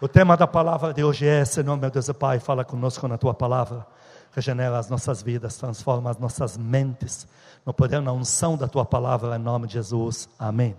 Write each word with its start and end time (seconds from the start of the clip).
O 0.00 0.08
tema 0.08 0.34
da 0.34 0.46
palavra 0.46 0.94
de 0.94 1.04
hoje 1.04 1.26
é: 1.26 1.44
Senhor, 1.44 1.76
meu 1.76 1.90
Deus 1.90 2.08
e 2.08 2.14
Pai, 2.14 2.40
fala 2.40 2.64
conosco 2.64 3.06
na 3.06 3.18
tua 3.18 3.34
palavra, 3.34 3.86
regenera 4.32 4.78
as 4.78 4.88
nossas 4.88 5.20
vidas, 5.20 5.58
transforma 5.58 6.10
as 6.10 6.16
nossas 6.16 6.56
mentes, 6.56 7.28
no 7.66 7.74
poder, 7.74 8.00
na 8.00 8.10
unção 8.10 8.56
da 8.56 8.66
tua 8.66 8.86
palavra, 8.86 9.36
em 9.36 9.38
nome 9.38 9.66
de 9.66 9.74
Jesus. 9.74 10.26
Amém. 10.38 10.74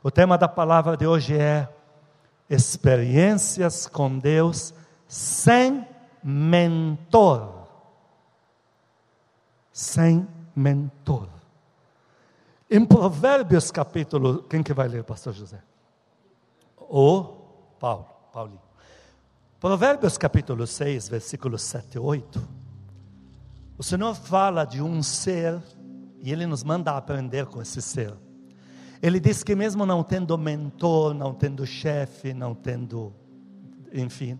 O 0.00 0.12
tema 0.12 0.38
da 0.38 0.46
palavra 0.46 0.96
de 0.96 1.04
hoje 1.04 1.36
é: 1.36 1.68
Experiências 2.48 3.88
com 3.88 4.16
Deus 4.16 4.72
sem 5.08 5.84
mentor. 6.22 7.66
Sem 9.72 10.26
mentor. 10.54 11.28
Em 12.70 12.84
Provérbios 12.84 13.72
capítulo, 13.72 14.44
quem 14.44 14.62
que 14.62 14.72
vai 14.72 14.86
ler, 14.86 15.02
pastor 15.02 15.32
José? 15.32 15.60
O 16.78 17.24
Paulo, 17.78 18.15
Paulinho. 18.36 18.60
Provérbios 19.58 20.18
capítulo 20.18 20.66
6, 20.66 21.08
versículos 21.08 21.62
7 21.62 21.94
e 21.94 21.98
8. 21.98 22.48
O 23.78 23.82
Senhor 23.82 24.14
fala 24.14 24.66
de 24.66 24.82
um 24.82 25.02
ser 25.02 25.58
e 26.20 26.30
ele 26.30 26.44
nos 26.44 26.62
manda 26.62 26.94
aprender 26.94 27.46
com 27.46 27.62
esse 27.62 27.80
ser. 27.80 28.12
Ele 29.02 29.18
diz 29.18 29.42
que 29.42 29.54
mesmo 29.54 29.86
não 29.86 30.04
tendo 30.04 30.36
mentor, 30.36 31.14
não 31.14 31.32
tendo 31.32 31.64
chefe, 31.64 32.34
não 32.34 32.54
tendo, 32.54 33.10
enfim, 33.90 34.38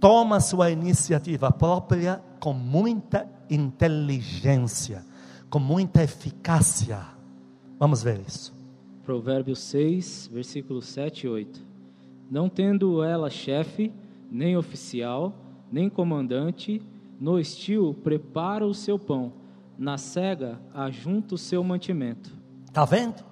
toma 0.00 0.40
sua 0.40 0.68
iniciativa 0.68 1.52
própria 1.52 2.20
com 2.40 2.52
muita 2.52 3.30
inteligência, 3.48 5.06
com 5.48 5.60
muita 5.60 6.02
eficácia 6.02 7.06
Vamos 7.78 8.02
ver 8.02 8.20
isso. 8.26 8.52
Provérbios 9.04 9.60
6, 9.60 10.30
versículos 10.32 10.86
7 10.86 11.26
e 11.26 11.28
8. 11.28 11.67
Não 12.30 12.48
tendo 12.48 13.02
ela 13.02 13.30
chefe, 13.30 13.92
nem 14.30 14.56
oficial, 14.56 15.34
nem 15.70 15.88
comandante, 15.88 16.82
no 17.20 17.38
estio 17.38 17.94
prepara 18.04 18.66
o 18.66 18.74
seu 18.74 18.98
pão, 18.98 19.32
na 19.78 19.98
cega 19.98 20.60
ajunta 20.74 21.34
o 21.34 21.38
seu 21.38 21.64
mantimento. 21.64 22.32
Está 22.66 22.84
vendo? 22.84 23.24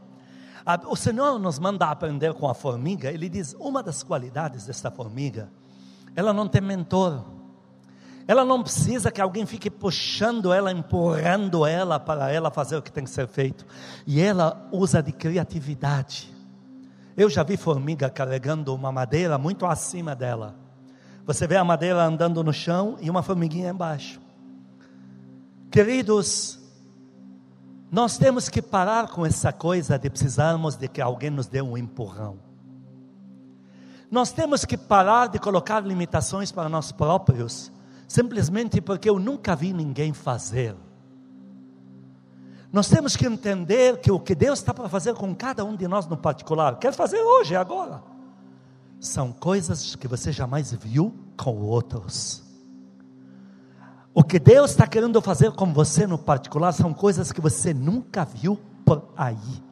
O 0.89 0.97
Senhor 0.97 1.39
nos 1.39 1.59
manda 1.59 1.87
aprender 1.87 2.35
com 2.35 2.49
a 2.49 2.55
formiga, 2.55 3.13
ele 3.13 3.29
diz: 3.29 3.55
uma 3.61 3.83
das 3.83 4.03
qualidades 4.03 4.67
desta 4.67 4.91
formiga, 4.91 5.51
ela 6.15 6.33
não 6.33 6.49
tem 6.49 6.61
mentor. 6.61 7.25
Ela 8.29 8.45
não 8.45 8.61
precisa 8.61 9.13
que 9.13 9.21
alguém 9.21 9.47
fique 9.47 9.71
puxando 9.71 10.53
ela, 10.53 10.73
empurrando 10.73 11.65
ela 11.65 12.01
para 12.01 12.33
ela 12.33 12.51
fazer 12.51 12.77
o 12.77 12.83
que 12.83 12.91
tem 12.91 13.05
que 13.05 13.11
ser 13.11 13.29
feito. 13.29 13.65
E 14.05 14.21
ela 14.21 14.69
usa 14.73 15.01
de 15.01 15.13
criatividade. 15.13 16.35
Eu 17.17 17.31
já 17.31 17.43
vi 17.43 17.57
formiga 17.57 18.11
carregando 18.11 18.75
uma 18.75 18.93
madeira 18.93 19.39
muito 19.39 19.65
acima 19.65 20.15
dela. 20.15 20.55
Você 21.25 21.47
vê 21.47 21.57
a 21.57 21.65
madeira 21.65 22.05
andando 22.05 22.45
no 22.45 22.53
chão 22.53 22.97
e 23.01 23.09
uma 23.09 23.23
formiguinha 23.23 23.71
embaixo. 23.71 24.21
Queridos, 25.71 26.61
nós 27.91 28.19
temos 28.19 28.49
que 28.49 28.61
parar 28.61 29.09
com 29.09 29.25
essa 29.25 29.53
coisa 29.53 29.99
de 29.99 30.11
precisarmos 30.11 30.77
de 30.77 30.89
que 30.89 31.01
alguém 31.01 31.31
nos 31.31 31.47
dê 31.47 31.63
um 31.63 31.77
empurrão. 31.77 32.39
Nós 34.11 34.31
temos 34.33 34.65
que 34.65 34.77
parar 34.77 35.29
de 35.29 35.39
colocar 35.39 35.81
limitações 35.81 36.53
para 36.53 36.69
nós 36.69 36.93
próprios 36.93 37.73
simplesmente 38.07 38.81
porque 38.81 39.09
eu 39.09 39.19
nunca 39.19 39.57
vi 39.57 39.73
ninguém 39.73 40.13
fazer. 40.13 40.77
Nós 42.77 42.91
temos 42.91 43.17
que 43.17 43.25
entender 43.25 44.03
que 44.03 44.13
o 44.13 44.21
que 44.21 44.35
Deus 44.35 44.59
está 44.59 44.75
para 44.75 44.87
fazer 44.87 45.15
com 45.15 45.35
cada 45.35 45.65
um 45.65 45.75
de 45.75 45.89
nós 45.89 46.07
no 46.07 46.15
particular, 46.15 46.79
quer 46.79 46.93
fazer 46.93 47.19
hoje, 47.23 47.57
agora, 47.57 48.03
são 49.01 49.33
coisas 49.33 49.97
que 49.97 50.07
você 50.07 50.31
jamais 50.31 50.73
viu 50.73 51.11
com 51.39 51.57
outros. 51.57 52.45
O 54.13 54.23
que 54.23 54.39
Deus 54.39 54.73
está 54.73 54.87
querendo 54.87 55.23
fazer 55.23 55.53
com 55.53 55.73
você 55.73 56.07
no 56.07 56.19
particular 56.19 56.71
são 56.73 56.93
coisas 56.93 57.33
que 57.33 57.41
você 57.41 57.73
nunca 57.73 58.27
viu 58.27 58.61
por 58.85 59.09
aí. 59.17 59.65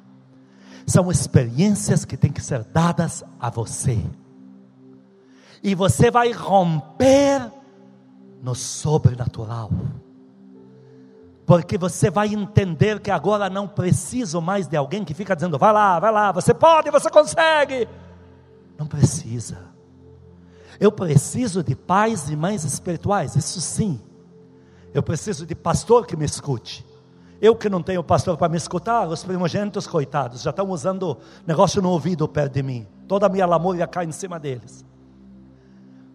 São 0.87 1.11
experiências 1.11 2.07
que 2.07 2.17
têm 2.17 2.33
que 2.33 2.41
ser 2.41 2.65
dadas 2.65 3.23
a 3.39 3.51
você. 3.51 4.03
E 5.63 5.75
você 5.75 6.11
vai 6.11 6.33
romper 6.33 7.53
no 8.43 8.55
sobrenatural. 8.55 9.71
Porque 11.47 11.77
você 11.77 12.11
vai 12.11 12.29
entender 12.29 13.01
que 13.01 13.11
agora 13.11 13.51
não 13.51 13.69
preciso 13.69 14.41
mais 14.41 14.67
de 14.67 14.77
alguém 14.77 15.05
que 15.05 15.13
fica 15.13 15.35
dizendo: 15.35 15.59
vai 15.59 15.73
lá, 15.73 15.99
vai 16.01 16.11
lá, 16.11 16.33
você 16.33 16.55
pode, 16.55 16.91
você 16.91 17.11
consegue. 17.11 17.89
Não 18.79 18.87
precisa. 18.87 19.59
Eu 20.81 20.91
preciso 20.91 21.63
de 21.63 21.77
pais 21.77 22.29
e 22.29 22.37
mães 22.37 22.65
espirituais, 22.65 23.37
isso 23.37 23.61
sim. 23.61 24.01
Eu 24.93 25.03
preciso 25.03 25.47
de 25.47 25.55
pastor 25.55 26.07
que 26.07 26.17
me 26.17 26.25
escute. 26.25 26.85
Eu 27.41 27.55
que 27.55 27.69
não 27.69 27.83
tenho 27.83 28.03
pastor 28.03 28.37
para 28.37 28.49
me 28.49 28.57
escutar, 28.57 29.07
os 29.07 29.23
primogênitos, 29.23 29.87
coitados, 29.87 30.43
já 30.43 30.51
estão 30.51 30.69
usando 30.71 31.19
negócio 31.47 31.83
no 31.83 31.91
ouvido 31.91 32.27
perto 32.27 32.55
de 32.55 32.63
mim. 32.63 32.87
Toda 33.07 33.27
a 33.27 33.29
minha 33.29 33.45
lamúria 33.45 33.87
cai 33.87 34.07
em 34.07 34.13
cima 34.13 34.39
deles 34.41 34.85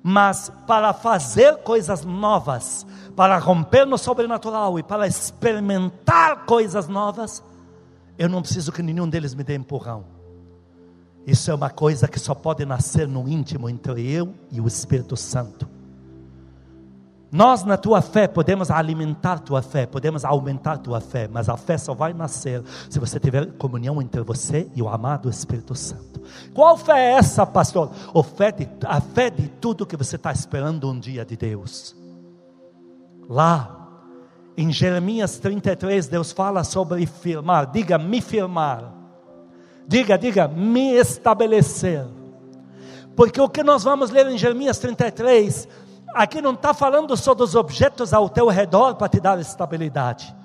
mas 0.01 0.51
para 0.65 0.93
fazer 0.93 1.57
coisas 1.57 2.03
novas, 2.03 2.85
para 3.15 3.37
romper 3.37 3.85
no 3.85 3.97
sobrenatural 3.97 4.79
e 4.79 4.83
para 4.83 5.07
experimentar 5.07 6.45
coisas 6.45 6.87
novas, 6.87 7.43
eu 8.17 8.29
não 8.29 8.41
preciso 8.41 8.71
que 8.71 8.81
nenhum 8.81 9.07
deles 9.07 9.33
me 9.33 9.43
dê 9.43 9.55
empurrão. 9.55 10.03
Isso 11.25 11.51
é 11.51 11.53
uma 11.53 11.69
coisa 11.69 12.07
que 12.07 12.19
só 12.19 12.33
pode 12.33 12.65
nascer 12.65 13.07
no 13.07 13.27
íntimo 13.27 13.69
entre 13.69 14.09
eu 14.09 14.33
e 14.51 14.59
o 14.59 14.67
Espírito 14.67 15.15
Santo. 15.15 15.78
Nós, 17.31 17.63
na 17.63 17.77
tua 17.77 18.01
fé, 18.01 18.27
podemos 18.27 18.71
alimentar 18.71 19.39
tua 19.39 19.61
fé, 19.61 19.85
podemos 19.85 20.25
aumentar 20.25 20.79
tua 20.79 20.99
fé, 20.99 21.29
mas 21.31 21.47
a 21.47 21.55
fé 21.55 21.77
só 21.77 21.93
vai 21.93 22.11
nascer 22.11 22.63
se 22.89 22.99
você 22.99 23.19
tiver 23.19 23.45
comunhão 23.53 24.01
entre 24.01 24.21
você 24.21 24.67
e 24.75 24.81
o 24.81 24.89
amado 24.89 25.29
Espírito 25.29 25.75
Santo. 25.75 26.21
Qual 26.53 26.75
fé 26.75 26.99
é 26.99 27.11
essa, 27.13 27.45
pastor? 27.45 27.91
A 28.15 28.23
fé 28.23 28.51
de, 28.51 28.67
a 28.83 28.99
fé 28.99 29.29
de 29.29 29.47
tudo 29.47 29.85
que 29.85 29.95
você 29.95 30.15
está 30.15 30.31
esperando 30.31 30.89
um 30.89 30.99
dia 30.99 31.23
de 31.23 31.37
Deus. 31.37 31.95
Lá, 33.29 33.79
em 34.57 34.71
Jeremias 34.73 35.37
33, 35.37 36.07
Deus 36.07 36.31
fala 36.31 36.63
sobre 36.63 37.05
firmar. 37.05 37.71
Diga, 37.71 37.99
me 37.99 38.21
firmar. 38.21 38.91
Diga, 39.87 40.17
diga, 40.17 40.47
me 40.47 40.93
estabelecer. 40.93 42.05
Porque 43.15 43.39
o 43.39 43.47
que 43.47 43.61
nós 43.61 43.83
vamos 43.83 44.09
ler 44.09 44.27
em 44.27 44.37
Jeremias 44.37 44.79
33 44.79 45.67
Aqui 46.13 46.41
não 46.41 46.53
está 46.53 46.73
falando 46.73 47.15
só 47.15 47.33
dos 47.33 47.55
objetos 47.55 48.13
ao 48.13 48.29
teu 48.29 48.47
redor 48.47 48.95
para 48.95 49.09
te 49.09 49.19
dar 49.19 49.39
estabilidade. 49.39 50.35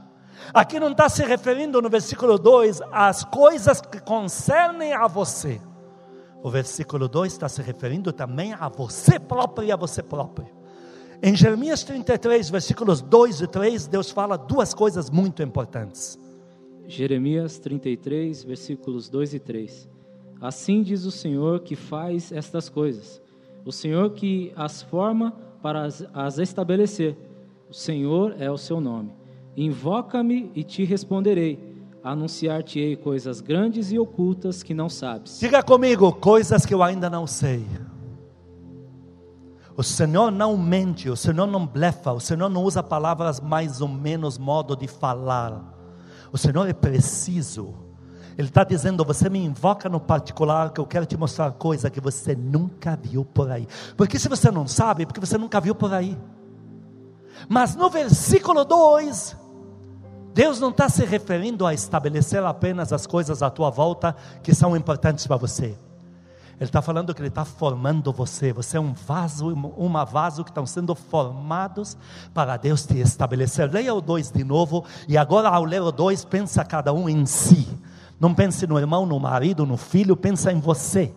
Aqui 0.53 0.79
não 0.79 0.93
está 0.93 1.09
se 1.09 1.25
referindo 1.25 1.81
no 1.81 1.89
versículo 1.89 2.39
2 2.39 2.83
às 2.93 3.25
coisas 3.25 3.81
que 3.81 4.01
concernem 4.01 4.93
a 4.93 5.07
você. 5.07 5.61
O 6.43 6.51
versículo 6.51 7.09
2 7.09 7.33
está 7.33 7.49
se 7.49 7.63
referindo 7.63 8.13
também 8.13 8.53
a 8.53 8.69
você 8.69 9.19
próprio 9.19 9.67
e 9.67 9.73
a 9.73 9.77
você 9.77 10.03
próprio. 10.03 10.47
Em 11.23 11.35
Jeremias 11.35 11.83
33, 11.85 12.51
versículos 12.51 13.01
2 13.01 13.41
e 13.41 13.47
3, 13.47 13.87
Deus 13.87 14.11
fala 14.11 14.37
duas 14.37 14.75
coisas 14.75 15.09
muito 15.09 15.43
importantes. 15.43 16.19
Jeremias 16.87 17.59
33, 17.59 18.45
versículos 18.45 19.09
2 19.09 19.35
e 19.35 19.39
3. 19.39 19.89
Assim 20.39 20.83
diz 20.83 21.07
o 21.07 21.11
Senhor 21.11 21.61
que 21.61 21.75
faz 21.75 22.31
estas 22.31 22.69
coisas, 22.69 23.23
o 23.65 23.73
Senhor 23.73 24.11
que 24.11 24.53
as 24.55 24.83
forma 24.83 25.35
para 25.65 25.87
as, 25.87 26.05
as 26.13 26.37
estabelecer. 26.37 27.17
O 27.71 27.73
Senhor 27.73 28.37
é 28.39 28.51
o 28.51 28.59
seu 28.59 28.83
nome. 28.83 29.15
Invoca-me 29.57 30.53
e 30.55 30.63
te 30.63 30.85
responderei. 30.85 31.59
Anunciar-te-ei 32.03 32.97
coisas 32.97 33.41
grandes 33.41 33.91
e 33.91 33.99
ocultas 33.99 34.63
que 34.63 34.75
não 34.75 34.91
sabes. 34.91 35.41
Diga 35.41 35.63
comigo, 35.63 36.13
coisas 36.13 36.67
que 36.67 36.75
eu 36.75 36.83
ainda 36.83 37.09
não 37.09 37.27
sei. 37.27 37.65
O 39.75 39.83
Senhor 39.83 40.31
não 40.31 40.55
mente, 40.55 41.09
o 41.09 41.17
Senhor 41.17 41.47
não 41.47 41.67
blefa, 41.67 42.13
o 42.13 42.21
Senhor 42.21 42.51
não 42.51 42.63
usa 42.63 42.83
palavras 42.83 43.41
mais 43.41 43.81
ou 43.81 43.89
menos 43.89 44.37
modo 44.37 44.77
de 44.77 44.87
falar. 44.87 45.75
O 46.31 46.37
Senhor 46.37 46.69
é 46.69 46.75
preciso. 46.75 47.75
Ele 48.37 48.49
está 48.49 48.65
dizendo: 48.65 49.05
você 49.05 49.29
me 49.29 49.39
invoca 49.45 49.89
no 49.89 50.01
particular, 50.01 50.71
que 50.71 50.81
eu 50.81 50.87
quero 50.87 51.07
te 51.07 51.17
mostrar 51.17 51.53
coisa 51.53 51.91
que 51.91 52.01
você 52.01 52.35
nunca 52.35 52.97
viu 52.97 53.25
por 53.25 53.51
aí. 53.51 53.67
Porque 53.97 54.19
se 54.19 54.29
você 54.29 54.51
não 54.51 54.67
sabe, 54.67 55.05
é 55.05 55.07
porque 55.07 55.21
você 55.21 55.39
nunca 55.39 55.61
viu 55.61 55.75
por 55.75 55.93
aí. 55.93 56.19
Mas 57.49 57.75
no 57.75 57.91
versículo 57.91 58.65
2, 58.65 59.37
Deus 60.33 60.59
não 60.59 60.71
está 60.71 60.89
se 60.89 61.05
referindo 61.05 61.67
a 61.67 61.75
estabelecer 61.75 62.43
apenas 62.43 62.93
as 62.93 63.07
coisas 63.07 63.43
à 63.43 63.51
tua 63.51 63.71
volta 63.71 64.17
que 64.43 64.55
são 64.55 64.77
importantes 64.77 65.27
para 65.27 65.37
você. 65.37 65.77
Ele 66.57 66.69
está 66.69 66.81
falando 66.81 67.13
que 67.13 67.21
Ele 67.21 67.29
está 67.29 67.45
formando 67.45 68.13
você. 68.13 68.53
Você 68.53 68.77
é 68.77 68.81
um 68.81 68.93
vaso, 68.93 69.53
uma 69.77 70.05
vaso 70.05 70.45
que 70.45 70.51
estão 70.51 70.65
sendo 70.65 70.95
formados 70.95 71.97
para 72.33 72.57
Deus 72.57 72.87
te 72.87 72.99
estabelecer. 72.99 73.71
Leia 73.73 73.93
o 73.93 74.01
2 74.01 74.31
de 74.31 74.45
novo. 74.45 74.85
E 75.09 75.19
agora, 75.19 75.49
ao 75.49 75.65
ler 75.65 75.83
o 75.83 75.91
2, 75.91 76.25
pensa 76.25 76.65
cada 76.65 76.93
um 76.93 77.09
em 77.09 77.27
si. 77.27 77.67
Não 78.19 78.35
pense 78.35 78.67
no 78.67 78.79
irmão, 78.79 79.05
no 79.05 79.19
marido, 79.19 79.67
no 79.67 79.77
filho, 79.77 80.17
pensa 80.17 80.53
em 80.53 80.61
você. 80.61 81.13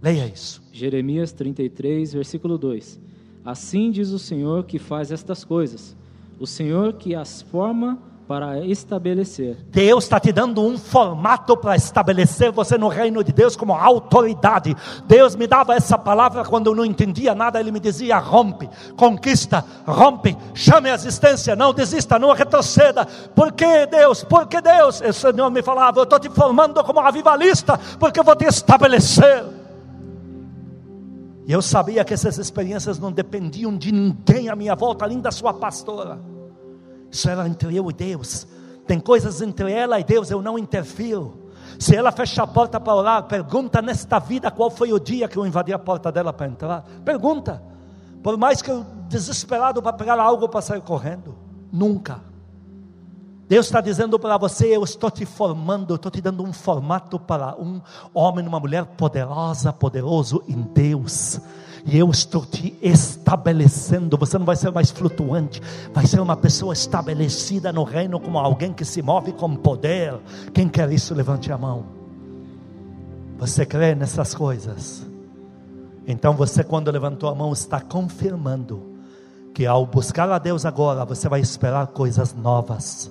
Leia 0.00 0.26
isso. 0.26 0.62
Jeremias 0.72 1.32
33, 1.32 2.12
versículo 2.12 2.56
2. 2.56 3.00
Assim 3.44 3.90
diz 3.90 4.10
o 4.10 4.18
Senhor 4.18 4.64
que 4.64 4.78
faz 4.78 5.10
estas 5.10 5.44
coisas, 5.44 5.96
o 6.38 6.46
Senhor 6.46 6.92
que 6.94 7.14
as 7.14 7.42
forma 7.42 7.98
para 8.28 8.58
estabelecer. 8.58 9.56
Deus 9.70 10.04
está 10.04 10.20
te 10.20 10.30
dando 10.30 10.62
um 10.62 10.76
formato 10.76 11.56
para 11.56 11.74
estabelecer 11.74 12.52
você 12.52 12.76
no 12.76 12.88
reino 12.88 13.24
de 13.24 13.32
Deus 13.32 13.56
como 13.56 13.72
autoridade. 13.72 14.76
Deus 15.06 15.34
me 15.34 15.46
dava 15.46 15.74
essa 15.74 15.96
palavra 15.96 16.44
quando 16.44 16.66
eu 16.66 16.74
não 16.74 16.84
entendia 16.84 17.34
nada, 17.34 17.58
Ele 17.58 17.72
me 17.72 17.80
dizia: 17.80 18.18
rompe, 18.18 18.68
conquista, 18.94 19.64
rompe, 19.86 20.36
chame 20.52 20.90
a 20.90 20.94
existência, 20.94 21.56
não 21.56 21.72
desista, 21.72 22.18
não 22.18 22.34
retroceda. 22.34 23.06
Por 23.34 23.50
que 23.52 23.86
Deus? 23.86 24.22
Por 24.22 24.46
que 24.46 24.60
Deus? 24.60 25.00
O 25.00 25.12
Senhor 25.14 25.50
me 25.50 25.62
falava: 25.62 25.98
eu 25.98 26.04
estou 26.04 26.20
te 26.20 26.28
formando 26.28 26.84
como 26.84 27.00
avivalista, 27.00 27.80
porque 27.98 28.20
eu 28.20 28.24
vou 28.24 28.36
te 28.36 28.44
estabelecer. 28.44 29.42
E 31.46 31.52
eu 31.52 31.62
sabia 31.62 32.04
que 32.04 32.12
essas 32.12 32.36
experiências 32.36 32.98
não 32.98 33.10
dependiam 33.10 33.74
de 33.74 33.90
ninguém 33.90 34.50
à 34.50 34.54
minha 34.54 34.74
volta, 34.74 35.06
além 35.06 35.18
da 35.18 35.30
sua 35.30 35.54
pastora. 35.54 36.18
Isso 37.10 37.28
era 37.28 37.46
entre 37.48 37.74
eu 37.74 37.90
e 37.90 37.92
Deus. 37.92 38.46
Tem 38.86 38.98
coisas 38.98 39.42
entre 39.42 39.70
ela 39.72 40.00
e 40.00 40.04
Deus, 40.04 40.30
eu 40.30 40.40
não 40.40 40.58
interfiro. 40.58 41.48
Se 41.78 41.94
ela 41.94 42.10
fecha 42.10 42.42
a 42.42 42.46
porta 42.46 42.80
para 42.80 42.94
orar, 42.94 43.22
pergunta 43.24 43.80
nesta 43.80 44.18
vida 44.18 44.50
qual 44.50 44.70
foi 44.70 44.92
o 44.92 44.98
dia 44.98 45.28
que 45.28 45.36
eu 45.36 45.46
invadi 45.46 45.72
a 45.72 45.78
porta 45.78 46.10
dela 46.10 46.32
para 46.32 46.46
entrar. 46.46 46.84
Pergunta. 47.04 47.62
Por 48.22 48.36
mais 48.36 48.60
que 48.60 48.70
eu 48.70 48.84
desesperado 49.08 49.82
para 49.82 49.92
pegar 49.92 50.18
algo 50.18 50.48
para 50.48 50.60
sair 50.60 50.80
correndo. 50.80 51.36
Nunca. 51.70 52.20
Deus 53.46 53.66
está 53.66 53.80
dizendo 53.80 54.18
para 54.18 54.36
você: 54.36 54.74
eu 54.76 54.82
estou 54.82 55.10
te 55.10 55.24
formando, 55.24 55.92
eu 55.92 55.96
estou 55.96 56.10
te 56.10 56.20
dando 56.20 56.42
um 56.42 56.52
formato 56.52 57.18
para 57.18 57.54
um 57.56 57.80
homem, 58.12 58.46
uma 58.46 58.58
mulher 58.58 58.84
poderosa, 58.84 59.72
poderoso 59.72 60.42
em 60.48 60.60
Deus 60.60 61.40
e 61.88 61.98
eu 61.98 62.10
estou 62.10 62.44
te 62.44 62.76
estabelecendo. 62.82 64.18
Você 64.18 64.36
não 64.36 64.44
vai 64.44 64.56
ser 64.56 64.70
mais 64.70 64.90
flutuante, 64.90 65.62
vai 65.92 66.06
ser 66.06 66.20
uma 66.20 66.36
pessoa 66.36 66.74
estabelecida 66.74 67.72
no 67.72 67.82
reino 67.82 68.20
como 68.20 68.38
alguém 68.38 68.74
que 68.74 68.84
se 68.84 69.00
move 69.00 69.32
com 69.32 69.56
poder. 69.56 70.14
Quem 70.52 70.68
quer 70.68 70.92
isso, 70.92 71.14
levante 71.14 71.50
a 71.50 71.56
mão. 71.56 71.86
Você 73.38 73.64
crê 73.64 73.94
nessas 73.94 74.34
coisas? 74.34 75.06
Então 76.06 76.34
você, 76.34 76.62
quando 76.62 76.90
levantou 76.90 77.30
a 77.30 77.34
mão, 77.34 77.54
está 77.54 77.80
confirmando 77.80 78.82
que 79.54 79.64
ao 79.64 79.86
buscar 79.86 80.30
a 80.30 80.38
Deus 80.38 80.66
agora, 80.66 81.06
você 81.06 81.26
vai 81.26 81.40
esperar 81.40 81.86
coisas 81.86 82.34
novas 82.34 83.10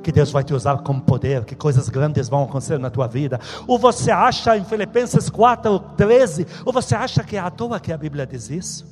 que 0.00 0.12
Deus 0.12 0.30
vai 0.30 0.44
te 0.44 0.54
usar 0.54 0.78
com 0.78 0.98
poder, 0.98 1.44
que 1.44 1.54
coisas 1.54 1.88
grandes 1.88 2.28
vão 2.28 2.44
acontecer 2.44 2.78
na 2.78 2.90
tua 2.90 3.06
vida. 3.06 3.40
Ou 3.66 3.78
você 3.78 4.10
acha 4.10 4.56
em 4.56 4.64
Filipenses 4.64 5.28
4, 5.28 5.78
13, 5.96 6.46
ou 6.64 6.72
você 6.72 6.94
acha 6.94 7.22
que 7.22 7.36
é 7.36 7.40
à 7.40 7.50
toa 7.50 7.80
que 7.80 7.92
a 7.92 7.96
Bíblia 7.96 8.26
diz 8.26 8.50
isso? 8.50 8.86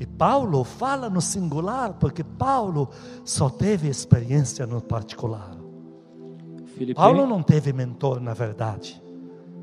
E 0.00 0.06
Paulo 0.06 0.62
fala 0.62 1.10
no 1.10 1.20
singular, 1.20 1.94
porque 1.94 2.22
Paulo 2.22 2.88
só 3.24 3.50
teve 3.50 3.88
experiência 3.88 4.66
no 4.66 4.80
particular. 4.80 5.56
Filipen... 6.76 6.94
Paulo 6.94 7.26
não 7.26 7.42
teve 7.42 7.72
mentor, 7.72 8.20
na 8.20 8.34
verdade. 8.34 9.02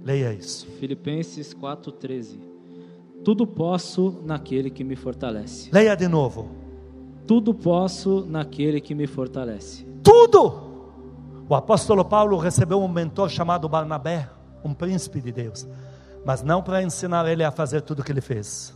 Leia 0.04 0.34
isso. 0.34 0.68
Filipenses 0.80 1.54
4,13. 1.54 2.38
Tudo 3.24 3.48
posso 3.48 4.22
naquele 4.26 4.70
que 4.70 4.84
me 4.84 4.96
fortalece. 4.96 5.70
Leia 5.72 5.96
de 5.96 6.08
novo. 6.08 6.50
Tudo 7.26 7.54
posso 7.54 8.26
naquele 8.30 8.80
que 8.82 8.94
me 8.94 9.08
fortalece 9.08 9.95
tudo. 10.06 10.62
O 11.50 11.56
apóstolo 11.56 12.06
Paulo 12.06 12.38
recebeu 12.38 12.82
um 12.82 12.88
mentor 12.88 13.30
chamado 13.30 13.68
Barnabé, 13.68 14.30
um 14.64 14.74
príncipe 14.74 15.20
de 15.20 15.32
Deus, 15.32 15.68
mas 16.24 16.44
não 16.44 16.62
para 16.62 16.82
ensinar 16.82 17.28
ele 17.28 17.44
a 17.44 17.52
fazer 17.52 17.82
tudo 17.82 18.00
o 18.00 18.04
que 18.04 18.12
ele 18.12 18.22
fez. 18.22 18.74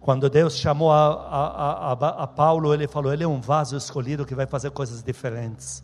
Quando 0.00 0.28
Deus 0.28 0.56
chamou 0.56 0.90
a, 0.90 1.06
a, 1.06 1.92
a, 1.92 2.08
a, 2.24 2.26
Paulo, 2.26 2.74
ele 2.74 2.86
falou: 2.86 3.12
Ele 3.12 3.24
é 3.24 3.28
um 3.28 3.40
vaso 3.40 3.76
escolhido 3.76 4.26
que 4.26 4.34
vai 4.34 4.46
fazer 4.46 4.70
coisas 4.70 5.02
diferentes. 5.02 5.82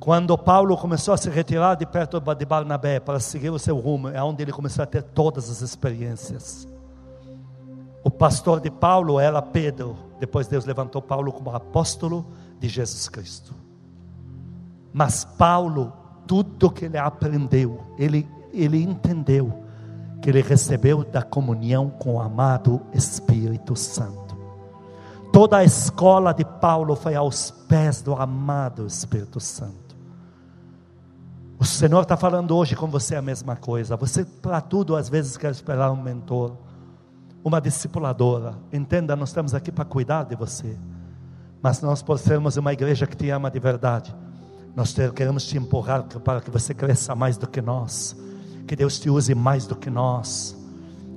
Quando 0.00 0.38
Paulo 0.38 0.76
começou 0.76 1.12
a 1.12 1.16
se 1.16 1.28
retirar 1.28 1.74
de 1.74 1.84
perto 1.84 2.20
de 2.20 2.44
Barnabé 2.46 3.00
para 3.00 3.20
seguir 3.20 3.50
o 3.50 3.58
seu 3.58 3.76
rumo, 3.78 4.08
é 4.08 4.22
onde 4.22 4.42
ele 4.42 4.52
começou 4.52 4.82
a 4.82 4.86
ter 4.86 5.02
todas 5.02 5.50
as 5.50 5.60
experiências. 5.60 6.66
O 8.02 8.10
pastor 8.10 8.60
de 8.60 8.70
Paulo 8.70 9.18
era 9.20 9.42
Pedro, 9.42 9.98
depois 10.18 10.46
Deus 10.46 10.64
levantou 10.64 11.02
Paulo 11.02 11.32
como 11.32 11.50
apóstolo 11.50 12.24
de 12.58 12.68
Jesus 12.68 13.08
Cristo. 13.08 13.54
Mas 14.92 15.24
Paulo, 15.24 15.92
tudo 16.26 16.70
que 16.70 16.86
ele 16.86 16.98
aprendeu, 16.98 17.84
ele, 17.98 18.28
ele 18.52 18.82
entendeu 18.82 19.64
que 20.20 20.28
ele 20.28 20.42
recebeu 20.42 21.04
da 21.04 21.22
comunhão 21.22 21.90
com 21.90 22.14
o 22.14 22.20
amado 22.20 22.80
Espírito 22.92 23.76
Santo. 23.76 24.36
Toda 25.32 25.58
a 25.58 25.64
escola 25.64 26.32
de 26.32 26.44
Paulo 26.44 26.96
foi 26.96 27.14
aos 27.14 27.50
pés 27.50 28.02
do 28.02 28.14
amado 28.14 28.86
Espírito 28.86 29.38
Santo. 29.38 29.96
O 31.58 31.64
Senhor 31.64 32.02
está 32.02 32.16
falando 32.16 32.56
hoje 32.56 32.76
com 32.76 32.86
você 32.86 33.16
a 33.16 33.22
mesma 33.22 33.56
coisa. 33.56 33.96
Você, 33.96 34.24
para 34.24 34.60
tudo, 34.60 34.96
às 34.96 35.08
vezes 35.08 35.36
quer 35.36 35.50
esperar 35.50 35.90
um 35.90 36.00
mentor, 36.00 36.56
uma 37.44 37.60
discipuladora. 37.60 38.54
Entenda, 38.72 39.16
nós 39.16 39.30
estamos 39.30 39.54
aqui 39.54 39.72
para 39.72 39.84
cuidar 39.84 40.24
de 40.24 40.36
você. 40.36 40.78
Mas 41.62 41.80
nós, 41.80 42.02
por 42.02 42.18
sermos 42.18 42.56
uma 42.56 42.72
igreja 42.72 43.06
que 43.06 43.16
te 43.16 43.30
ama 43.30 43.50
de 43.50 43.58
verdade, 43.58 44.14
nós 44.76 44.94
queremos 45.14 45.44
te 45.44 45.58
empurrar 45.58 46.04
para 46.04 46.40
que 46.40 46.50
você 46.50 46.72
cresça 46.72 47.14
mais 47.14 47.36
do 47.36 47.48
que 47.48 47.60
nós, 47.60 48.16
que 48.66 48.76
Deus 48.76 48.98
te 49.00 49.10
use 49.10 49.34
mais 49.34 49.66
do 49.66 49.74
que 49.74 49.90
nós, 49.90 50.56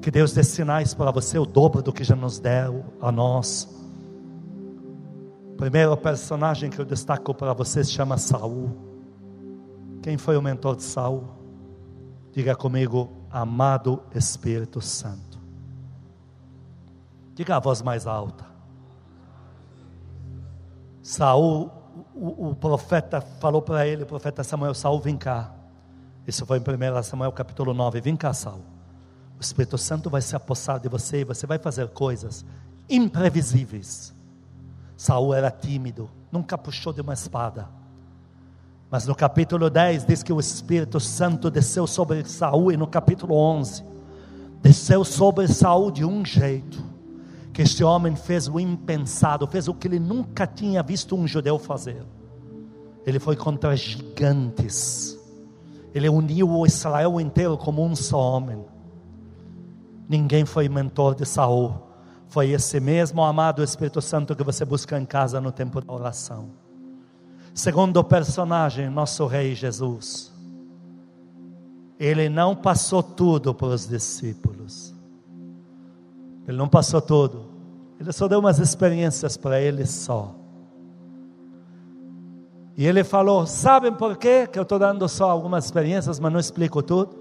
que 0.01 0.09
Deus 0.09 0.33
dê 0.33 0.43
sinais 0.43 0.93
para 0.95 1.11
você 1.11 1.37
o 1.37 1.45
dobro 1.45 1.81
do 1.81 1.93
que 1.93 2.03
já 2.03 2.15
nos 2.15 2.39
deu 2.39 2.83
a 2.99 3.11
nós. 3.11 3.69
Primeiro 5.57 5.95
personagem 5.95 6.71
que 6.71 6.79
eu 6.79 6.85
destaco 6.85 7.35
para 7.35 7.53
vocês 7.53 7.85
se 7.85 7.93
chama 7.93 8.17
Saul. 8.17 8.71
Quem 10.01 10.17
foi 10.17 10.35
o 10.35 10.41
mentor 10.41 10.75
de 10.75 10.81
Saul? 10.81 11.23
Diga 12.31 12.55
comigo, 12.55 13.11
amado 13.29 14.01
Espírito 14.15 14.81
Santo. 14.81 15.39
Diga 17.35 17.57
a 17.57 17.59
voz 17.59 17.83
mais 17.83 18.07
alta. 18.07 18.50
Saul, 21.01 21.71
o, 22.13 22.49
o 22.49 22.55
profeta 22.55 23.21
falou 23.21 23.61
para 23.61 23.85
ele, 23.87 24.03
o 24.03 24.05
profeta 24.05 24.43
Samuel, 24.43 24.73
Saul, 24.73 24.99
vem 24.99 25.17
cá. 25.17 25.51
Isso 26.27 26.45
foi 26.45 26.59
em 26.59 26.61
1 26.61 27.03
Samuel 27.03 27.31
capítulo 27.31 27.73
9. 27.73 27.99
Vem 28.01 28.15
cá, 28.15 28.33
Saul. 28.33 28.61
O 29.37 29.41
Espírito 29.41 29.77
Santo 29.77 30.09
vai 30.09 30.21
se 30.21 30.35
apossar 30.35 30.79
de 30.79 30.87
você 30.87 31.21
e 31.21 31.23
você 31.23 31.47
vai 31.47 31.57
fazer 31.57 31.87
coisas 31.89 32.45
imprevisíveis. 32.89 34.13
Saul 34.95 35.33
era 35.33 35.49
tímido, 35.49 36.09
nunca 36.31 36.57
puxou 36.57 36.93
de 36.93 37.01
uma 37.01 37.13
espada. 37.13 37.67
Mas 38.91 39.07
no 39.07 39.15
capítulo 39.15 39.69
10 39.69 40.05
diz 40.05 40.21
que 40.21 40.31
o 40.31 40.39
Espírito 40.39 40.99
Santo 40.99 41.49
desceu 41.49 41.87
sobre 41.87 42.23
Saul 42.25 42.71
e 42.71 42.77
no 42.77 42.85
capítulo 42.85 43.35
11 43.35 43.83
desceu 44.61 45.03
sobre 45.03 45.47
Saul 45.47 45.89
de 45.89 46.05
um 46.05 46.23
jeito 46.23 46.90
que 47.53 47.61
este 47.61 47.83
homem 47.83 48.15
fez 48.15 48.47
o 48.47 48.59
impensado, 48.59 49.45
fez 49.47 49.67
o 49.67 49.73
que 49.73 49.87
ele 49.87 49.99
nunca 49.99 50.47
tinha 50.47 50.81
visto 50.81 51.15
um 51.15 51.27
judeu 51.27 51.59
fazer. 51.59 52.05
Ele 53.05 53.19
foi 53.19 53.35
contra 53.35 53.75
gigantes. 53.75 55.17
Ele 55.93 56.07
uniu 56.07 56.49
o 56.49 56.65
Israel 56.65 57.19
inteiro 57.19 57.57
como 57.57 57.83
um 57.83 57.95
só 57.95 58.17
homem. 58.17 58.63
Ninguém 60.07 60.45
foi 60.45 60.69
mentor 60.69 61.15
de 61.15 61.25
Saul. 61.25 61.73
Foi 62.27 62.51
esse 62.51 62.79
mesmo 62.79 63.23
amado 63.23 63.63
Espírito 63.63 64.01
Santo 64.01 64.35
que 64.35 64.43
você 64.43 64.63
busca 64.63 64.97
em 64.97 65.05
casa 65.05 65.41
no 65.41 65.51
tempo 65.51 65.81
da 65.81 65.91
oração. 65.91 66.49
Segundo 67.53 68.01
personagem, 68.03 68.89
nosso 68.89 69.25
Rei 69.25 69.53
Jesus. 69.53 70.31
Ele 71.99 72.29
não 72.29 72.55
passou 72.55 73.03
tudo 73.03 73.53
para 73.53 73.67
os 73.67 73.85
discípulos. 73.87 74.95
Ele 76.47 76.57
não 76.57 76.67
passou 76.67 77.01
tudo. 77.01 77.45
Ele 77.99 78.11
só 78.11 78.27
deu 78.27 78.39
umas 78.39 78.59
experiências 78.59 79.37
para 79.37 79.61
ele 79.61 79.85
só. 79.85 80.35
E 82.75 82.85
ele 82.85 83.03
falou: 83.03 83.45
Sabem 83.45 83.93
por 83.93 84.17
quê 84.17 84.47
que 84.47 84.57
eu 84.57 84.63
estou 84.63 84.79
dando 84.79 85.07
só 85.07 85.29
algumas 85.29 85.65
experiências, 85.65 86.19
mas 86.19 86.31
não 86.31 86.39
explico 86.39 86.81
tudo? 86.81 87.15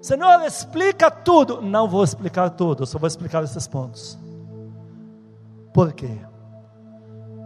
Senhor, 0.00 0.42
explica 0.42 1.10
tudo. 1.10 1.60
Não 1.60 1.88
vou 1.88 2.04
explicar 2.04 2.50
tudo, 2.50 2.86
só 2.86 2.98
vou 2.98 3.06
explicar 3.06 3.42
esses 3.44 3.66
pontos. 3.66 4.18
Por 5.72 5.92
quê? 5.92 6.18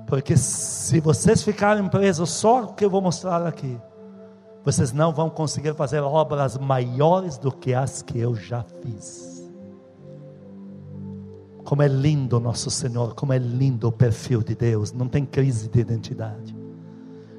Porque 0.06 0.36
se 0.36 1.00
vocês 1.00 1.42
ficarem 1.42 1.88
presos 1.88 2.30
só 2.30 2.62
o 2.62 2.74
que 2.74 2.84
eu 2.84 2.90
vou 2.90 3.00
mostrar 3.00 3.46
aqui, 3.46 3.78
vocês 4.64 4.92
não 4.92 5.12
vão 5.12 5.28
conseguir 5.28 5.74
fazer 5.74 6.00
obras 6.00 6.56
maiores 6.56 7.38
do 7.38 7.52
que 7.52 7.74
as 7.74 8.02
que 8.02 8.18
eu 8.18 8.34
já 8.34 8.64
fiz. 8.82 9.35
Como 11.66 11.82
é 11.82 11.88
lindo 11.88 12.38
nosso 12.38 12.70
Senhor, 12.70 13.12
como 13.16 13.32
é 13.32 13.38
lindo 13.38 13.88
o 13.88 13.92
perfil 13.92 14.40
de 14.40 14.54
Deus, 14.54 14.92
não 14.92 15.08
tem 15.08 15.26
crise 15.26 15.68
de 15.68 15.80
identidade. 15.80 16.56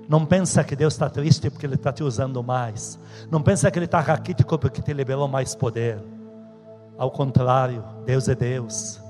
Não 0.10 0.26
pensa 0.26 0.66
que 0.66 0.76
Deus 0.76 0.96
está 0.96 1.10
triste 1.10 1.50
porque 1.50 1.66
Ele 1.66 1.76
está 1.76 1.94
te 1.94 2.04
usando 2.04 2.44
mais. 2.44 3.00
Não 3.32 3.42
pensa 3.42 3.72
que 3.72 3.80
Ele 3.80 3.86
está 3.86 4.02
raquítico 4.02 4.60
porque 4.60 4.82
te 4.82 4.92
liberou 4.92 5.30
mais 5.30 5.56
poder. 5.56 6.04
Ao 6.98 7.10
contrário, 7.10 7.82
Deus 8.06 8.28
é 8.28 8.36
Deus. 8.36 9.02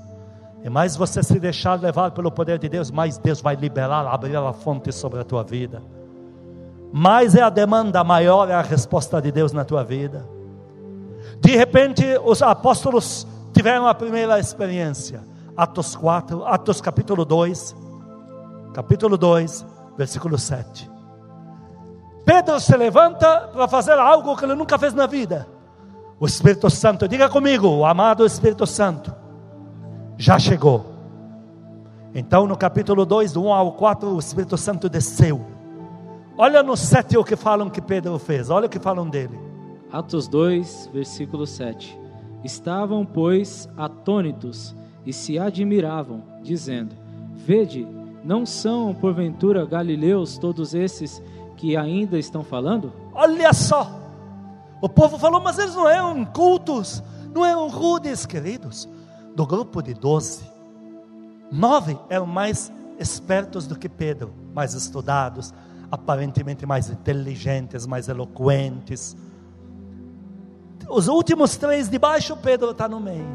E 0.62 0.70
mais 0.70 0.94
você 0.94 1.20
se 1.20 1.40
deixar 1.40 1.80
levar 1.80 2.12
pelo 2.12 2.30
poder 2.30 2.60
de 2.60 2.68
Deus, 2.68 2.88
mais 2.88 3.18
Deus 3.18 3.40
vai 3.40 3.56
liberar, 3.56 4.06
abrir 4.06 4.36
a 4.36 4.52
fonte 4.52 4.92
sobre 4.92 5.18
a 5.18 5.24
tua 5.24 5.42
vida. 5.42 5.82
Mais 6.92 7.34
é 7.34 7.42
a 7.42 7.50
demanda, 7.50 8.04
maior 8.04 8.48
é 8.48 8.54
a 8.54 8.62
resposta 8.62 9.20
de 9.20 9.32
Deus 9.32 9.52
na 9.52 9.64
tua 9.64 9.82
vida. 9.82 10.24
De 11.40 11.56
repente, 11.56 12.04
os 12.24 12.40
apóstolos 12.40 13.26
tiveram 13.58 13.88
a 13.88 13.94
primeira 13.94 14.38
experiência. 14.38 15.20
Atos 15.56 15.96
4, 15.96 16.46
Atos 16.46 16.80
capítulo 16.80 17.24
2, 17.24 17.74
capítulo 18.72 19.18
2, 19.18 19.66
versículo 19.96 20.38
7. 20.38 20.88
Pedro 22.24 22.60
se 22.60 22.76
levanta 22.76 23.48
para 23.52 23.66
fazer 23.66 23.98
algo 23.98 24.36
que 24.36 24.44
ele 24.44 24.54
nunca 24.54 24.78
fez 24.78 24.94
na 24.94 25.08
vida. 25.08 25.48
O 26.20 26.26
Espírito 26.26 26.70
Santo, 26.70 27.08
diga 27.08 27.28
comigo, 27.28 27.66
o 27.66 27.84
amado 27.84 28.24
Espírito 28.24 28.64
Santo, 28.64 29.12
já 30.16 30.38
chegou. 30.38 30.94
Então, 32.14 32.46
no 32.46 32.56
capítulo 32.56 33.04
2, 33.04 33.32
do 33.32 33.42
1 33.42 33.52
ao 33.52 33.72
4, 33.72 34.14
o 34.14 34.20
Espírito 34.20 34.56
Santo 34.56 34.88
desceu. 34.88 35.44
Olha 36.36 36.62
no 36.62 36.76
7 36.76 37.18
o 37.18 37.24
que 37.24 37.34
falam 37.34 37.68
que 37.68 37.82
Pedro 37.82 38.16
fez, 38.20 38.50
olha 38.50 38.66
o 38.66 38.70
que 38.70 38.78
falam 38.78 39.08
dele. 39.08 39.36
Atos 39.90 40.28
2, 40.28 40.90
versículo 40.94 41.44
7. 41.44 42.06
Estavam, 42.44 43.04
pois, 43.04 43.68
atônitos 43.76 44.76
e 45.04 45.12
se 45.12 45.38
admiravam, 45.38 46.22
dizendo: 46.42 46.94
Vede, 47.32 47.86
não 48.24 48.44
são 48.44 48.94
porventura 48.94 49.64
galileus 49.64 50.38
todos 50.38 50.74
esses 50.74 51.22
que 51.56 51.76
ainda 51.76 52.18
estão 52.18 52.44
falando? 52.44 52.92
Olha 53.12 53.52
só, 53.52 53.98
o 54.80 54.88
povo 54.88 55.18
falou, 55.18 55.40
mas 55.40 55.58
eles 55.58 55.74
não 55.74 55.88
eram 55.88 56.24
cultos, 56.24 57.02
não 57.34 57.44
eram 57.44 57.68
rudes, 57.68 58.24
queridos. 58.24 58.88
Do 59.34 59.46
grupo 59.46 59.82
de 59.82 59.94
doze, 59.94 60.44
nove 61.50 61.98
eram 62.08 62.26
mais 62.26 62.72
espertos 62.98 63.66
do 63.66 63.78
que 63.78 63.88
Pedro, 63.88 64.32
mais 64.52 64.74
estudados, 64.74 65.54
aparentemente 65.90 66.66
mais 66.66 66.90
inteligentes, 66.90 67.86
mais 67.86 68.08
eloquentes. 68.08 69.16
Os 70.88 71.08
últimos 71.08 71.56
três 71.56 71.88
de 71.88 71.98
baixo, 71.98 72.36
Pedro 72.36 72.70
está 72.70 72.88
no 72.88 72.98
meio. 72.98 73.26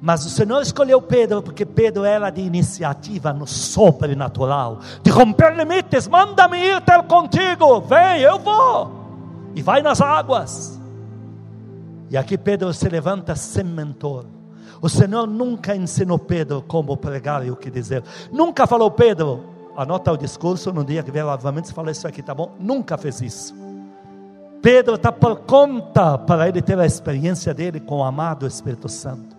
Mas 0.00 0.24
o 0.24 0.30
Senhor 0.30 0.62
escolheu 0.62 1.00
Pedro 1.02 1.42
porque 1.42 1.66
Pedro 1.66 2.04
era 2.04 2.30
de 2.30 2.40
iniciativa 2.40 3.32
no 3.32 3.46
sobrenatural, 3.46 4.80
de 5.02 5.10
romper 5.10 5.54
limites. 5.54 6.08
Manda-me 6.08 6.58
ir 6.58 6.80
ter 6.80 7.02
contigo, 7.02 7.80
vem, 7.82 8.20
eu 8.22 8.38
vou. 8.38 8.90
E 9.54 9.62
vai 9.62 9.82
nas 9.82 10.00
águas. 10.00 10.80
E 12.08 12.16
aqui 12.16 12.38
Pedro 12.38 12.72
se 12.72 12.88
levanta 12.88 13.36
sem 13.36 13.62
mentor. 13.62 14.24
O 14.80 14.88
Senhor 14.88 15.26
nunca 15.26 15.76
ensinou 15.76 16.18
Pedro 16.18 16.64
como 16.66 16.96
pregar 16.96 17.46
e 17.46 17.50
o 17.50 17.56
que 17.56 17.70
dizer. 17.70 18.02
Nunca 18.32 18.66
falou, 18.66 18.90
Pedro, 18.90 19.44
anota 19.76 20.10
o 20.10 20.16
discurso 20.16 20.72
no 20.72 20.82
dia 20.82 21.02
que 21.02 21.10
vier 21.10 21.24
novamente, 21.24 21.68
você 21.68 21.74
fala 21.74 21.90
isso 21.90 22.08
aqui, 22.08 22.22
tá 22.22 22.34
bom? 22.34 22.56
Nunca 22.58 22.96
fez 22.96 23.20
isso. 23.20 23.69
Pedro 24.62 24.94
está 24.94 25.10
por 25.10 25.40
conta 25.40 26.18
para 26.18 26.48
ele 26.48 26.60
ter 26.60 26.78
a 26.78 26.84
experiência 26.84 27.54
dele 27.54 27.80
com 27.80 27.98
o 27.98 28.04
amado 28.04 28.46
Espírito 28.46 28.88
Santo. 28.88 29.36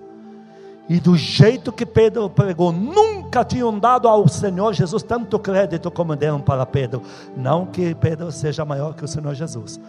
E 0.90 1.00
do 1.00 1.16
jeito 1.16 1.72
que 1.72 1.86
Pedro 1.86 2.30
pregou, 2.30 2.72
nunca 2.72 3.46
tinham 3.46 3.78
dado 3.78 4.08
ao 4.08 4.28
Senhor 4.28 4.74
Jesus 4.74 5.04
tanto 5.04 5.40
crédito 5.40 5.90
como 5.92 6.16
deram 6.16 6.42
para 6.42 6.66
Pedro. 6.66 7.02
Não 7.38 7.66
que 7.66 7.96
Pedro 7.96 8.32
seja 8.32 8.66
maior 8.66 8.94
que 8.94 9.06
o 9.06 9.08
Senhor 9.08 9.34
Jesus, 9.34 9.80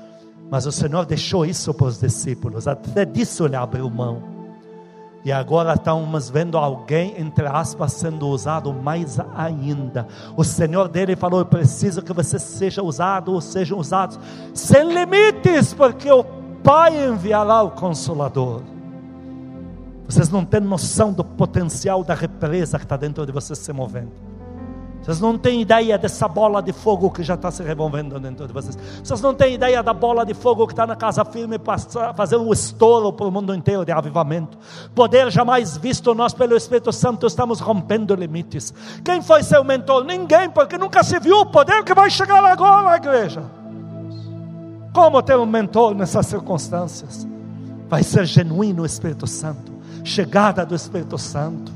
mas 0.50 0.66
o 0.66 0.72
Senhor 0.72 1.06
deixou 1.06 1.46
isso 1.46 1.72
para 1.72 1.86
os 1.86 1.98
discípulos, 1.98 2.68
até 2.68 3.04
disso 3.04 3.46
ele 3.46 3.56
abriu 3.56 3.88
mão. 3.90 4.41
E 5.24 5.30
agora 5.30 5.74
estamos 5.74 6.28
vendo 6.28 6.58
alguém, 6.58 7.14
entre 7.16 7.46
aspas, 7.46 7.92
sendo 7.92 8.26
usado 8.28 8.72
mais 8.72 9.20
ainda. 9.36 10.06
O 10.36 10.42
Senhor 10.42 10.88
dele 10.88 11.14
falou: 11.14 11.40
Eu 11.40 11.46
preciso 11.46 12.02
que 12.02 12.12
você 12.12 12.38
seja 12.38 12.82
usado, 12.82 13.32
ou 13.32 13.40
sejam 13.40 13.78
usados, 13.78 14.18
sem 14.52 14.92
limites, 14.92 15.72
porque 15.72 16.10
o 16.10 16.24
Pai 16.64 17.06
enviará 17.06 17.62
o 17.62 17.70
Consolador. 17.70 18.62
Vocês 20.06 20.28
não 20.28 20.44
têm 20.44 20.60
noção 20.60 21.12
do 21.12 21.24
potencial 21.24 22.04
da 22.04 22.14
represa 22.14 22.78
que 22.78 22.84
está 22.84 22.96
dentro 22.96 23.24
de 23.24 23.32
vocês 23.32 23.58
se 23.58 23.72
movendo. 23.72 24.31
Vocês 25.02 25.20
não 25.20 25.36
têm 25.36 25.60
ideia 25.60 25.98
dessa 25.98 26.28
bola 26.28 26.62
de 26.62 26.72
fogo 26.72 27.10
que 27.10 27.22
já 27.22 27.34
está 27.34 27.50
se 27.50 27.62
revolvendo 27.62 28.18
dentro 28.20 28.46
de 28.46 28.52
vocês. 28.52 28.78
Vocês 29.02 29.20
não 29.20 29.34
têm 29.34 29.54
ideia 29.54 29.82
da 29.82 29.92
bola 29.92 30.24
de 30.24 30.32
fogo 30.32 30.66
que 30.66 30.72
está 30.72 30.86
na 30.86 30.94
casa 30.94 31.24
firme 31.24 31.60
fazendo 32.14 32.44
um 32.44 32.52
estouro 32.52 33.12
para 33.12 33.26
o 33.26 33.30
mundo 33.30 33.54
inteiro 33.54 33.84
de 33.84 33.92
avivamento. 33.92 34.56
Poder 34.94 35.30
jamais 35.30 35.76
visto, 35.76 36.14
nós 36.14 36.32
pelo 36.32 36.56
Espírito 36.56 36.92
Santo 36.92 37.26
estamos 37.26 37.60
rompendo 37.60 38.14
limites. 38.14 38.72
Quem 39.04 39.20
foi 39.20 39.42
seu 39.42 39.64
mentor? 39.64 40.04
Ninguém, 40.04 40.48
porque 40.48 40.78
nunca 40.78 41.02
se 41.02 41.18
viu 41.18 41.40
o 41.40 41.46
poder 41.46 41.82
que 41.84 41.94
vai 41.94 42.08
chegar 42.08 42.44
agora, 42.44 42.96
igreja. 42.96 43.42
Como 44.92 45.22
ter 45.22 45.36
um 45.36 45.46
mentor 45.46 45.94
nessas 45.94 46.26
circunstâncias? 46.26 47.26
Vai 47.88 48.02
ser 48.02 48.24
genuíno 48.24 48.82
o 48.82 48.86
Espírito 48.86 49.26
Santo 49.26 49.72
chegada 50.04 50.64
do 50.64 50.74
Espírito 50.74 51.16
Santo. 51.18 51.72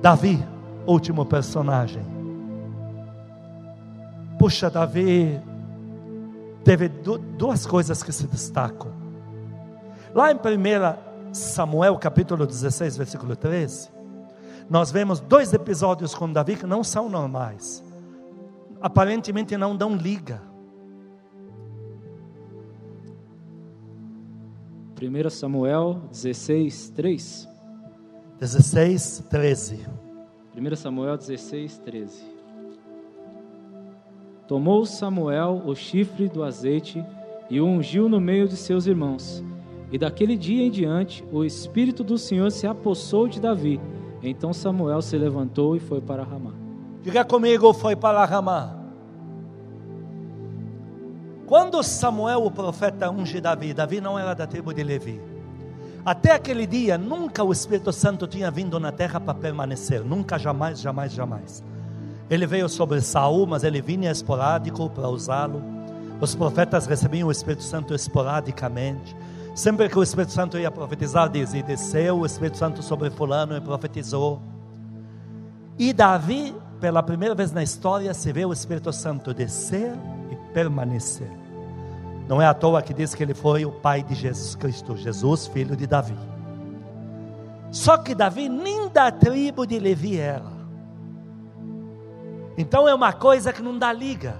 Davi, 0.00 0.44
último 0.86 1.24
personagem. 1.24 2.02
Puxa, 4.38 4.70
Davi 4.70 5.40
teve 6.64 6.88
duas 6.88 7.66
coisas 7.66 8.02
que 8.02 8.12
se 8.12 8.26
destacam. 8.26 8.92
Lá 10.14 10.30
em 10.30 10.36
1 10.36 11.34
Samuel, 11.34 11.96
capítulo 11.98 12.46
16, 12.46 12.96
versículo 12.96 13.34
13, 13.34 13.90
nós 14.68 14.90
vemos 14.90 15.20
dois 15.20 15.52
episódios 15.52 16.14
com 16.14 16.32
Davi 16.32 16.56
que 16.56 16.66
não 16.66 16.84
são 16.84 17.08
normais. 17.08 17.82
Aparentemente 18.80 19.56
não 19.56 19.76
dão 19.76 19.96
liga 19.96 20.40
1 25.02 25.30
Samuel 25.30 26.02
16, 26.10 26.90
3. 26.90 27.48
16, 28.38 29.24
13. 29.28 30.03
1 30.56 30.76
Samuel 30.76 31.16
16, 31.16 31.78
13. 31.78 32.22
Tomou 34.46 34.86
Samuel 34.86 35.62
o 35.66 35.74
chifre 35.74 36.28
do 36.28 36.44
azeite 36.44 37.04
e 37.50 37.60
o 37.60 37.66
ungiu 37.66 38.08
no 38.08 38.20
meio 38.20 38.46
de 38.46 38.56
seus 38.56 38.86
irmãos. 38.86 39.42
E 39.90 39.98
daquele 39.98 40.36
dia 40.36 40.64
em 40.64 40.70
diante, 40.70 41.24
o 41.32 41.44
Espírito 41.44 42.04
do 42.04 42.16
Senhor 42.16 42.52
se 42.52 42.68
apossou 42.68 43.26
de 43.26 43.40
Davi. 43.40 43.80
Então 44.22 44.52
Samuel 44.52 45.02
se 45.02 45.18
levantou 45.18 45.74
e 45.74 45.80
foi 45.80 46.00
para 46.00 46.22
Ramá. 46.22 46.52
Diga 47.02 47.24
comigo, 47.24 47.72
foi 47.72 47.96
para 47.96 48.24
Ramá. 48.24 48.78
Quando 51.46 51.82
Samuel, 51.82 52.44
o 52.44 52.50
profeta, 52.50 53.10
unge 53.10 53.40
Davi, 53.40 53.74
Davi 53.74 54.00
não 54.00 54.18
era 54.18 54.34
da 54.34 54.46
tribo 54.46 54.72
de 54.72 54.84
Levi. 54.84 55.33
Até 56.04 56.32
aquele 56.32 56.66
dia, 56.66 56.98
nunca 56.98 57.42
o 57.42 57.52
Espírito 57.52 57.92
Santo 57.92 58.26
tinha 58.26 58.50
vindo 58.50 58.78
na 58.78 58.92
terra 58.92 59.18
para 59.18 59.34
permanecer. 59.34 60.04
Nunca, 60.04 60.38
jamais, 60.38 60.80
jamais, 60.80 61.12
jamais. 61.12 61.64
Ele 62.28 62.46
veio 62.46 62.68
sobre 62.68 63.00
Saul, 63.00 63.46
mas 63.46 63.64
ele 63.64 63.80
vinha 63.80 64.10
esporádico 64.10 64.90
para 64.90 65.08
usá-lo. 65.08 65.62
Os 66.20 66.34
profetas 66.34 66.86
recebiam 66.86 67.28
o 67.28 67.32
Espírito 67.32 67.62
Santo 67.62 67.94
esporadicamente. 67.94 69.16
Sempre 69.54 69.88
que 69.88 69.98
o 69.98 70.02
Espírito 70.02 70.32
Santo 70.32 70.58
ia 70.58 70.70
profetizar, 70.70 71.28
dizia: 71.28 71.62
desceu 71.62 72.18
o 72.18 72.26
Espírito 72.26 72.58
Santo 72.58 72.82
sobre 72.82 73.10
Fulano 73.10 73.56
e 73.56 73.60
profetizou. 73.60 74.42
E 75.78 75.92
Davi, 75.92 76.54
pela 76.80 77.02
primeira 77.02 77.34
vez 77.34 77.50
na 77.50 77.62
história, 77.62 78.12
se 78.12 78.32
vê 78.32 78.44
o 78.44 78.52
Espírito 78.52 78.92
Santo 78.92 79.32
descer 79.32 79.92
permanecer. 80.54 81.43
Não 82.28 82.40
é 82.40 82.46
à 82.46 82.54
toa 82.54 82.82
que 82.82 82.94
diz 82.94 83.14
que 83.14 83.22
ele 83.22 83.34
foi 83.34 83.66
o 83.66 83.72
pai 83.72 84.02
de 84.02 84.14
Jesus 84.14 84.54
Cristo, 84.54 84.96
Jesus, 84.96 85.46
filho 85.46 85.76
de 85.76 85.86
Davi. 85.86 86.16
Só 87.70 87.98
que 87.98 88.14
Davi 88.14 88.48
nem 88.48 88.88
da 88.88 89.10
tribo 89.10 89.66
de 89.66 89.78
Levi 89.78 90.18
era. 90.18 90.54
Então 92.56 92.88
é 92.88 92.94
uma 92.94 93.12
coisa 93.12 93.52
que 93.52 93.60
não 93.60 93.78
dá 93.78 93.92
liga. 93.92 94.36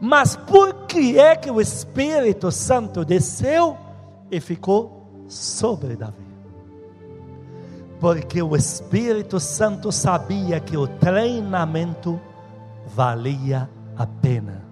Mas 0.00 0.36
por 0.36 0.86
que 0.86 1.18
é 1.18 1.34
que 1.34 1.50
o 1.50 1.60
Espírito 1.60 2.52
Santo 2.52 3.04
desceu 3.04 3.76
e 4.30 4.38
ficou 4.38 5.24
sobre 5.26 5.96
Davi? 5.96 6.24
Porque 7.98 8.42
o 8.42 8.54
Espírito 8.54 9.40
Santo 9.40 9.90
sabia 9.90 10.60
que 10.60 10.76
o 10.76 10.86
treinamento 10.86 12.20
valia 12.86 13.68
a 13.96 14.06
pena. 14.06 14.63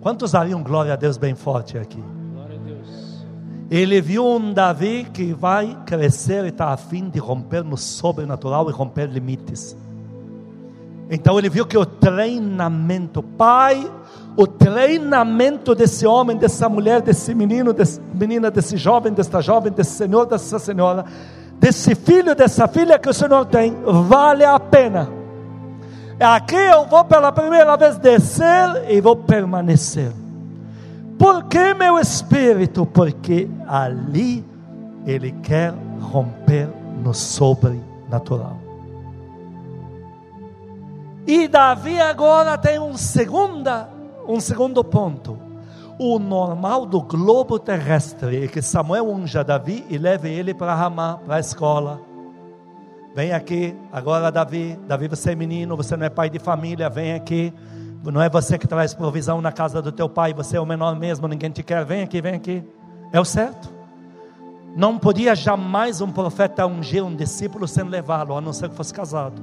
Quantos 0.00 0.32
dariam 0.32 0.62
glória 0.62 0.92
a 0.92 0.96
Deus 0.96 1.16
bem 1.16 1.34
forte 1.34 1.76
aqui? 1.78 2.02
Ele 3.68 4.00
viu 4.00 4.24
um 4.24 4.52
Davi 4.52 5.08
que 5.12 5.32
vai 5.32 5.76
crescer 5.84 6.44
e 6.44 6.48
está 6.48 6.68
a 6.68 6.76
fim 6.76 7.08
de 7.08 7.18
romper 7.18 7.64
no 7.64 7.76
sobrenatural 7.76 8.70
e 8.70 8.72
romper 8.72 9.06
limites. 9.06 9.76
Então 11.10 11.38
ele 11.38 11.48
viu 11.48 11.66
que 11.66 11.76
o 11.76 11.84
treinamento, 11.84 13.22
pai, 13.22 13.90
o 14.36 14.46
treinamento 14.46 15.74
desse 15.74 16.06
homem, 16.06 16.36
dessa 16.36 16.68
mulher, 16.68 17.00
desse 17.00 17.34
menino, 17.34 17.72
dessa 17.72 18.00
menina, 18.14 18.50
desse 18.50 18.76
jovem, 18.76 19.12
desta 19.12 19.40
jovem, 19.40 19.72
desse 19.72 19.92
senhor, 19.92 20.26
dessa 20.26 20.58
senhora, 20.58 21.04
desse 21.58 21.94
filho, 21.94 22.34
dessa 22.34 22.68
filha 22.68 22.98
que 22.98 23.08
o 23.08 23.14
Senhor 23.14 23.46
tem, 23.46 23.74
vale 23.84 24.44
a 24.44 24.58
pena. 24.60 25.08
Aqui 26.18 26.56
eu 26.56 26.86
vou 26.86 27.04
pela 27.04 27.30
primeira 27.30 27.76
vez 27.76 27.98
descer 27.98 28.90
e 28.90 29.00
vou 29.00 29.16
permanecer. 29.16 30.12
Por 31.18 31.44
que 31.44 31.74
meu 31.74 31.98
espírito? 31.98 32.86
Porque 32.86 33.48
ali 33.66 34.44
ele 35.06 35.32
quer 35.42 35.74
romper 36.00 36.68
no 37.02 37.12
sobrenatural. 37.12 38.56
E 41.26 41.48
Davi 41.48 42.00
agora 42.00 42.56
tem 42.56 42.78
um, 42.78 42.96
segunda, 42.96 43.88
um 44.26 44.40
segundo 44.40 44.82
ponto. 44.82 45.38
O 45.98 46.18
normal 46.18 46.86
do 46.86 47.00
globo 47.02 47.58
terrestre 47.58 48.44
é 48.44 48.48
que 48.48 48.62
Samuel 48.62 49.08
unja 49.08 49.42
Davi 49.42 49.84
e 49.90 49.98
leve 49.98 50.30
ele 50.30 50.54
para 50.54 50.74
Ramá, 50.74 51.18
para 51.24 51.36
a 51.36 51.40
escola. 51.40 52.00
Vem 53.16 53.32
aqui, 53.32 53.74
agora 53.90 54.30
Davi, 54.30 54.78
Davi 54.86 55.08
você 55.08 55.30
é 55.30 55.34
menino, 55.34 55.74
você 55.74 55.96
não 55.96 56.04
é 56.04 56.10
pai 56.10 56.28
de 56.28 56.38
família, 56.38 56.90
vem 56.90 57.14
aqui. 57.14 57.50
Não 58.04 58.20
é 58.20 58.28
você 58.28 58.58
que 58.58 58.68
traz 58.68 58.92
provisão 58.92 59.40
na 59.40 59.50
casa 59.50 59.80
do 59.80 59.90
teu 59.90 60.06
pai, 60.06 60.34
você 60.34 60.58
é 60.58 60.60
o 60.60 60.66
menor 60.66 60.94
mesmo, 60.94 61.26
ninguém 61.26 61.48
te 61.48 61.62
quer. 61.62 61.82
Vem 61.82 62.02
aqui, 62.02 62.20
vem 62.20 62.34
aqui. 62.34 62.62
É 63.10 63.18
o 63.18 63.24
certo. 63.24 63.72
Não 64.76 64.98
podia 64.98 65.34
jamais 65.34 66.02
um 66.02 66.12
profeta 66.12 66.66
ungir 66.66 67.02
um 67.02 67.16
discípulo 67.16 67.66
sem 67.66 67.84
levá-lo, 67.84 68.36
a 68.36 68.40
não 68.42 68.52
ser 68.52 68.68
que 68.68 68.74
fosse 68.74 68.92
casado. 68.92 69.42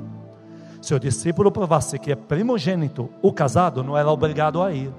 Se 0.80 0.94
o 0.94 1.00
discípulo 1.00 1.52
provasse 1.52 1.98
que 1.98 2.12
é 2.12 2.16
primogênito, 2.16 3.10
o 3.24 3.34
casado 3.34 3.84
não 3.84 3.98
era 3.98 4.08
obrigado 4.08 4.62
a 4.62 4.72
ir. 4.72 4.94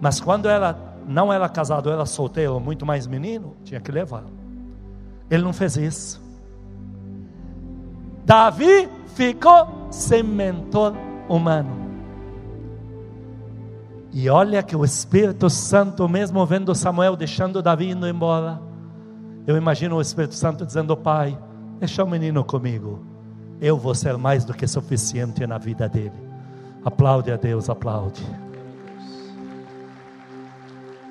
Mas 0.00 0.20
quando 0.20 0.48
ela 0.48 0.96
não 1.04 1.32
era 1.32 1.48
casado, 1.48 1.90
era 1.90 2.06
solteiro, 2.06 2.60
muito 2.60 2.86
mais 2.86 3.08
menino, 3.08 3.56
tinha 3.64 3.80
que 3.80 3.90
levar. 3.90 4.22
Ele 5.28 5.42
não 5.42 5.52
fez 5.52 5.76
isso. 5.76 6.23
Davi 8.24 8.88
ficou 9.14 9.88
sem 9.90 10.22
mentor 10.22 10.94
humano. 11.28 11.84
E 14.12 14.28
olha 14.28 14.62
que 14.62 14.76
o 14.76 14.84
Espírito 14.84 15.50
Santo, 15.50 16.08
mesmo 16.08 16.44
vendo 16.46 16.74
Samuel 16.74 17.16
deixando 17.16 17.62
Davi 17.62 17.90
indo 17.90 18.08
embora, 18.08 18.60
eu 19.46 19.56
imagino 19.56 19.96
o 19.96 20.00
Espírito 20.00 20.34
Santo 20.34 20.64
dizendo: 20.64 20.96
Pai, 20.96 21.36
deixa 21.80 22.02
o 22.04 22.08
menino 22.08 22.44
comigo 22.44 23.14
eu 23.60 23.78
vou 23.78 23.94
ser 23.94 24.18
mais 24.18 24.44
do 24.44 24.52
que 24.52 24.66
suficiente 24.66 25.46
na 25.46 25.56
vida 25.56 25.88
dele. 25.88 26.12
Aplaude 26.84 27.32
a 27.32 27.36
Deus, 27.36 27.70
aplaude. 27.70 28.22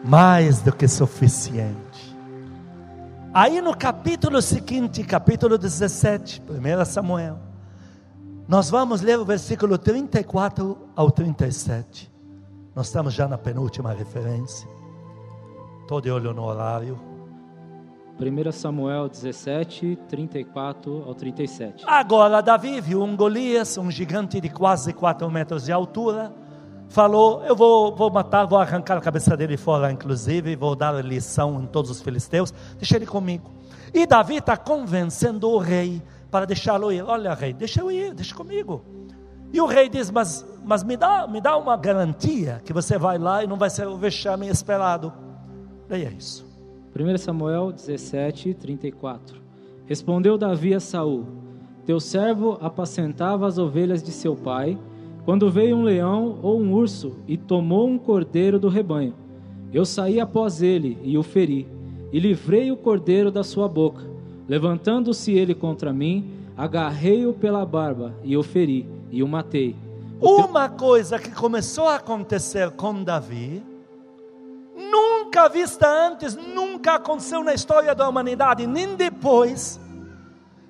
Mais 0.04 0.62
do 0.62 0.72
que 0.72 0.88
suficiente. 0.88 2.13
Aí 3.36 3.62
no 3.62 3.76
capítulo 3.76 4.40
seguinte, 4.44 5.04
capítulo 5.04 5.58
17, 5.58 6.44
1 6.48 6.86
Samuel, 6.86 7.40
nós 8.48 8.70
vamos 8.70 9.02
ler 9.02 9.18
o 9.18 9.26
versículo 9.26 9.76
34 9.76 10.78
ao 10.96 11.10
37. 11.10 12.14
Nós 12.76 12.86
estamos 12.86 13.12
já 13.12 13.28
na 13.28 13.36
penúltima 13.36 13.92
referência. 13.92 14.70
Estou 15.82 16.00
de 16.00 16.12
olho 16.12 16.32
no 16.32 16.44
horário. 16.44 17.00
1 18.20 18.52
Samuel 18.52 19.10
17, 19.10 19.98
34 20.08 21.04
ao 21.04 21.16
37. 21.16 21.86
Agora 21.88 22.40
Davi 22.40 22.80
viu 22.80 23.02
um 23.02 23.16
Golias, 23.16 23.80
um 23.80 23.90
gigante 23.90 24.40
de 24.40 24.50
quase 24.50 24.94
4 24.94 25.28
metros 25.32 25.66
de 25.66 25.72
altura. 25.72 26.32
Falou: 26.94 27.44
Eu 27.44 27.56
vou, 27.56 27.96
vou 27.96 28.12
matar, 28.12 28.46
vou 28.46 28.60
arrancar 28.60 29.00
a 29.00 29.02
cabeça 29.02 29.36
dele 29.36 29.58
fora, 29.58 29.92
inclusive, 29.92 30.56
vou 30.56 30.76
dar 30.76 31.04
lição 31.04 31.60
em 31.60 31.66
todos 31.66 31.90
os 31.90 32.00
filisteus. 32.00 32.54
Deixa 32.78 32.98
ele 32.98 33.08
comigo. 33.08 33.50
E 33.92 34.06
Davi 34.06 34.36
está 34.36 34.56
convencendo 34.56 35.50
o 35.50 35.58
rei 35.58 36.04
para 36.30 36.46
deixá-lo 36.46 36.92
ir. 36.92 37.04
Olha, 37.04 37.34
rei, 37.34 37.52
deixa 37.52 37.82
eu 37.82 37.92
ir, 37.92 38.14
deixa 38.14 38.36
comigo. 38.36 38.86
E 39.52 39.60
o 39.60 39.66
rei 39.66 39.90
diz: 39.90 40.12
Mas, 40.12 40.46
mas 40.64 40.84
me, 40.84 40.96
dá, 40.96 41.26
me 41.28 41.42
dá 41.42 41.58
uma 41.58 41.76
garantia 41.76 42.62
que 42.64 42.72
você 42.72 42.96
vai 42.96 43.18
lá 43.18 43.44
e 43.44 43.48
não 43.48 43.58
vai 43.58 43.72
ser 43.72 43.88
o 43.88 43.98
vexame 43.98 44.48
esperado. 44.48 45.12
Leia 45.90 46.14
isso. 46.16 46.46
1 46.96 47.18
Samuel 47.18 47.72
17, 47.72 48.54
34. 48.54 49.42
Respondeu 49.88 50.38
Davi 50.38 50.76
a 50.76 50.80
Saul: 50.80 51.26
Teu 51.88 52.00
servo 52.00 52.56
apacentava 52.62 53.48
as 53.48 53.58
ovelhas 53.58 54.04
de 54.04 54.12
seu 54.12 54.36
pai, 54.36 54.78
quando 55.26 55.50
veio 55.50 55.78
um 55.78 55.84
leão 55.84 56.40
ou 56.42 56.60
um 56.60 56.74
urso 56.74 57.16
e 57.28 57.38
tomou 57.38 57.88
um 57.88 57.98
cordeiro 57.98 58.60
do 58.60 58.68
rebanho. 58.68 59.14
Eu 59.74 59.86
saí 59.86 60.20
após 60.20 60.62
ele 60.62 60.98
e 61.04 61.18
o 61.18 61.24
feri, 61.24 61.68
e 62.12 62.20
livrei 62.20 62.72
o 62.72 62.78
cordeiro 62.78 63.32
da 63.32 63.44
sua 63.44 63.68
boca. 63.68 64.04
Levantando-se 64.48 65.32
ele 65.32 65.56
contra 65.56 65.92
mim, 65.92 66.30
agarrei-o 66.56 67.34
pela 67.34 67.66
barba 67.66 68.14
e 68.24 68.38
o 68.38 68.44
feri, 68.44 68.88
e 69.10 69.24
o 69.24 69.28
matei. 69.28 69.76
Uma 70.22 70.70
coisa 70.70 71.18
que 71.18 71.32
começou 71.32 71.88
a 71.88 71.96
acontecer 71.96 72.72
com 72.72 73.04
Davi 73.04 73.64
nunca 75.34 75.50
vista 75.50 75.88
antes, 75.88 76.36
nunca 76.36 76.94
aconteceu 76.94 77.44
na 77.44 77.56
história 77.56 77.96
da 77.96 78.08
humanidade, 78.08 78.68
nem 78.68 78.96
depois. 78.96 79.80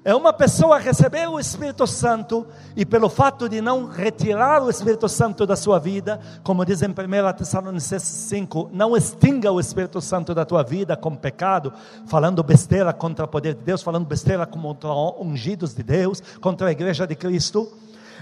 É 0.05 0.13
uma 0.13 0.33
pessoa 0.33 0.79
receber 0.79 1.29
o 1.29 1.39
Espírito 1.39 1.87
Santo 1.87 2.45
e 2.75 2.85
pelo 2.85 3.07
fato 3.07 3.47
de 3.47 3.61
não 3.61 3.85
retirar 3.85 4.61
o 4.61 4.69
Espírito 4.69 5.07
Santo 5.07 5.45
da 5.45 5.55
sua 5.55 5.79
vida, 5.79 6.19
como 6.43 6.65
diz 6.65 6.81
em 6.81 6.89
1 6.89 6.93
Tessalonicenses 7.37 8.09
5, 8.09 8.69
não 8.73 8.97
extinga 8.97 9.49
o 9.49 9.61
Espírito 9.61 10.01
Santo 10.01 10.35
da 10.35 10.43
tua 10.43 10.61
vida 10.61 10.97
com 10.97 11.15
pecado, 11.15 11.71
falando 12.05 12.43
besteira 12.43 12.91
contra 12.91 13.23
o 13.23 13.27
poder 13.29 13.53
de 13.53 13.61
Deus, 13.61 13.81
falando 13.81 14.05
besteira 14.05 14.45
contra 14.45 14.89
ungidos 15.21 15.73
de 15.73 15.83
Deus, 15.83 16.21
contra 16.41 16.67
a 16.67 16.71
igreja 16.73 17.07
de 17.07 17.15
Cristo. 17.15 17.71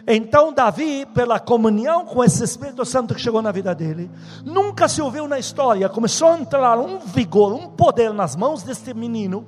Então, 0.06 0.54
Davi, 0.54 1.08
pela 1.16 1.40
comunhão 1.40 2.06
com 2.06 2.24
esse 2.24 2.44
Espírito 2.44 2.86
Santo 2.86 3.16
que 3.16 3.22
chegou 3.22 3.42
na 3.42 3.52
vida 3.52 3.74
dele, 3.74 4.12
nunca 4.46 4.88
se 4.88 5.02
ouviu 5.02 5.28
na 5.28 5.40
história, 5.40 5.90
começou 5.90 6.28
a 6.30 6.38
entrar 6.38 6.78
um 6.78 7.00
vigor, 7.00 7.54
um 7.54 7.70
poder 7.70 8.14
nas 8.14 8.36
mãos 8.36 8.62
deste 8.62 8.94
menino, 8.94 9.48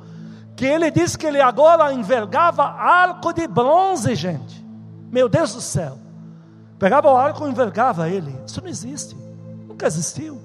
que 0.56 0.66
ele 0.66 0.92
disse 0.92 1.18
que 1.18 1.26
ele 1.26 1.42
agora 1.42 1.94
envergava 1.94 2.64
arco 2.64 3.34
de 3.34 3.48
bronze, 3.48 4.16
gente. 4.16 4.64
Meu 5.12 5.28
Deus 5.28 5.54
do 5.54 5.62
céu. 5.62 5.98
Pegava 6.78 7.12
o 7.12 7.16
arco 7.16 7.48
e 7.48 7.50
envergava 7.50 8.10
ele. 8.10 8.36
Isso 8.46 8.62
não 8.62 8.70
existe. 8.70 9.16
Nunca 9.68 9.88
existiu. 9.88 10.40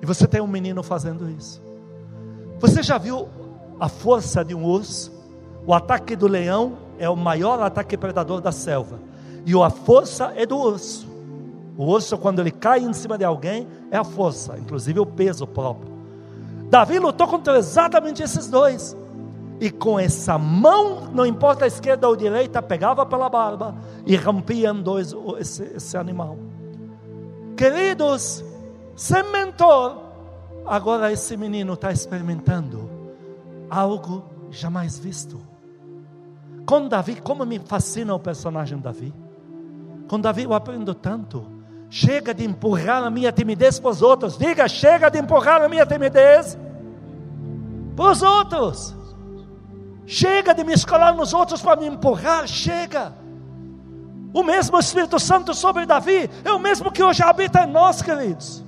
E 0.00 0.06
você 0.06 0.26
tem 0.26 0.40
um 0.40 0.46
menino 0.46 0.82
fazendo 0.82 1.28
isso. 1.30 1.62
Você 2.58 2.82
já 2.82 2.96
viu 2.96 3.28
a 3.78 3.88
força 3.88 4.44
de 4.44 4.54
um 4.54 4.64
urso? 4.64 5.12
O 5.66 5.74
ataque 5.74 6.14
do 6.14 6.26
leão 6.26 6.78
é 6.98 7.08
o 7.08 7.16
maior 7.16 7.60
ataque 7.60 7.96
predador 7.96 8.40
da 8.40 8.52
selva. 8.52 8.98
E 9.44 9.54
a 9.54 9.70
força 9.70 10.32
é 10.36 10.46
do 10.46 10.56
urso. 10.56 11.06
O 11.76 11.84
urso, 11.84 12.16
quando 12.16 12.40
ele 12.40 12.50
cai 12.50 12.80
em 12.80 12.92
cima 12.92 13.18
de 13.18 13.24
alguém, 13.24 13.66
é 13.90 13.96
a 13.98 14.04
força, 14.04 14.56
inclusive 14.58 14.98
o 14.98 15.06
peso 15.06 15.46
próprio. 15.46 15.95
Davi 16.68 16.98
lutou 16.98 17.26
contra 17.26 17.58
exatamente 17.58 18.22
esses 18.22 18.48
dois. 18.48 18.96
E 19.60 19.70
com 19.70 19.98
essa 19.98 20.36
mão, 20.36 21.08
não 21.12 21.24
importa 21.24 21.64
a 21.64 21.68
esquerda 21.68 22.06
ou 22.06 22.14
a 22.14 22.16
direita, 22.16 22.60
pegava 22.60 23.06
pela 23.06 23.28
barba 23.28 23.74
e 24.04 24.14
rompia 24.14 24.70
em 24.70 24.82
dois 24.82 25.14
esse, 25.38 25.62
esse 25.64 25.96
animal. 25.96 26.36
Queridos, 27.56 28.44
sem 28.94 29.22
mentor, 29.32 29.96
agora 30.66 31.10
esse 31.10 31.36
menino 31.38 31.72
está 31.72 31.90
experimentando 31.90 32.90
algo 33.70 34.24
jamais 34.50 34.98
visto. 34.98 35.40
Com 36.66 36.88
Davi, 36.88 37.20
como 37.20 37.46
me 37.46 37.58
fascina 37.58 38.14
o 38.14 38.20
personagem 38.20 38.78
Davi. 38.78 39.14
Com 40.08 40.20
Davi 40.20 40.42
eu 40.42 40.52
aprendo 40.52 40.94
tanto. 40.94 41.55
Chega 41.88 42.34
de 42.34 42.44
empurrar 42.44 43.04
a 43.04 43.10
minha 43.10 43.32
timidez 43.32 43.78
para 43.78 43.90
os 43.90 44.02
outros. 44.02 44.36
Diga, 44.36 44.68
chega 44.68 45.10
de 45.10 45.18
empurrar 45.18 45.62
a 45.62 45.68
minha 45.68 45.86
timidez 45.86 46.58
para 47.94 48.10
os 48.10 48.22
outros. 48.22 48.94
Chega 50.06 50.54
de 50.54 50.64
me 50.64 50.72
escolar 50.72 51.14
nos 51.14 51.32
outros 51.32 51.62
para 51.62 51.80
me 51.80 51.86
empurrar. 51.86 52.46
Chega. 52.46 53.12
O 54.32 54.42
mesmo 54.42 54.78
Espírito 54.78 55.18
Santo 55.18 55.54
sobre 55.54 55.86
Davi 55.86 56.28
é 56.44 56.52
o 56.52 56.58
mesmo 56.58 56.90
que 56.90 57.02
hoje 57.02 57.22
habita 57.22 57.62
em 57.62 57.66
nós, 57.70 58.02
queridos. 58.02 58.62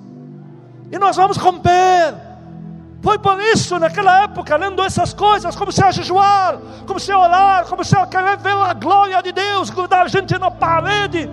E 0.91 0.99
nós 0.99 1.17
vamos 1.17 1.37
romper 1.37 2.29
foi 3.01 3.19
por 3.19 3.41
isso, 3.41 3.79
naquela 3.79 4.25
época, 4.25 4.57
lendo 4.57 4.83
essas 4.83 5.15
coisas, 5.15 5.55
comecei 5.55 5.85
a 5.85 5.91
jejuar, 5.91 6.59
comecei 6.87 7.15
a 7.15 7.19
orar, 7.19 7.67
comecei 7.67 7.99
a 7.99 8.07
querer 8.07 8.37
ver 8.39 8.53
a 8.53 8.75
glória 8.75 9.23
de 9.23 9.31
Deus, 9.31 9.71
grudar 9.71 10.03
a 10.05 10.09
gente 10.09 10.37
na 10.37 10.51
parede. 10.51 11.31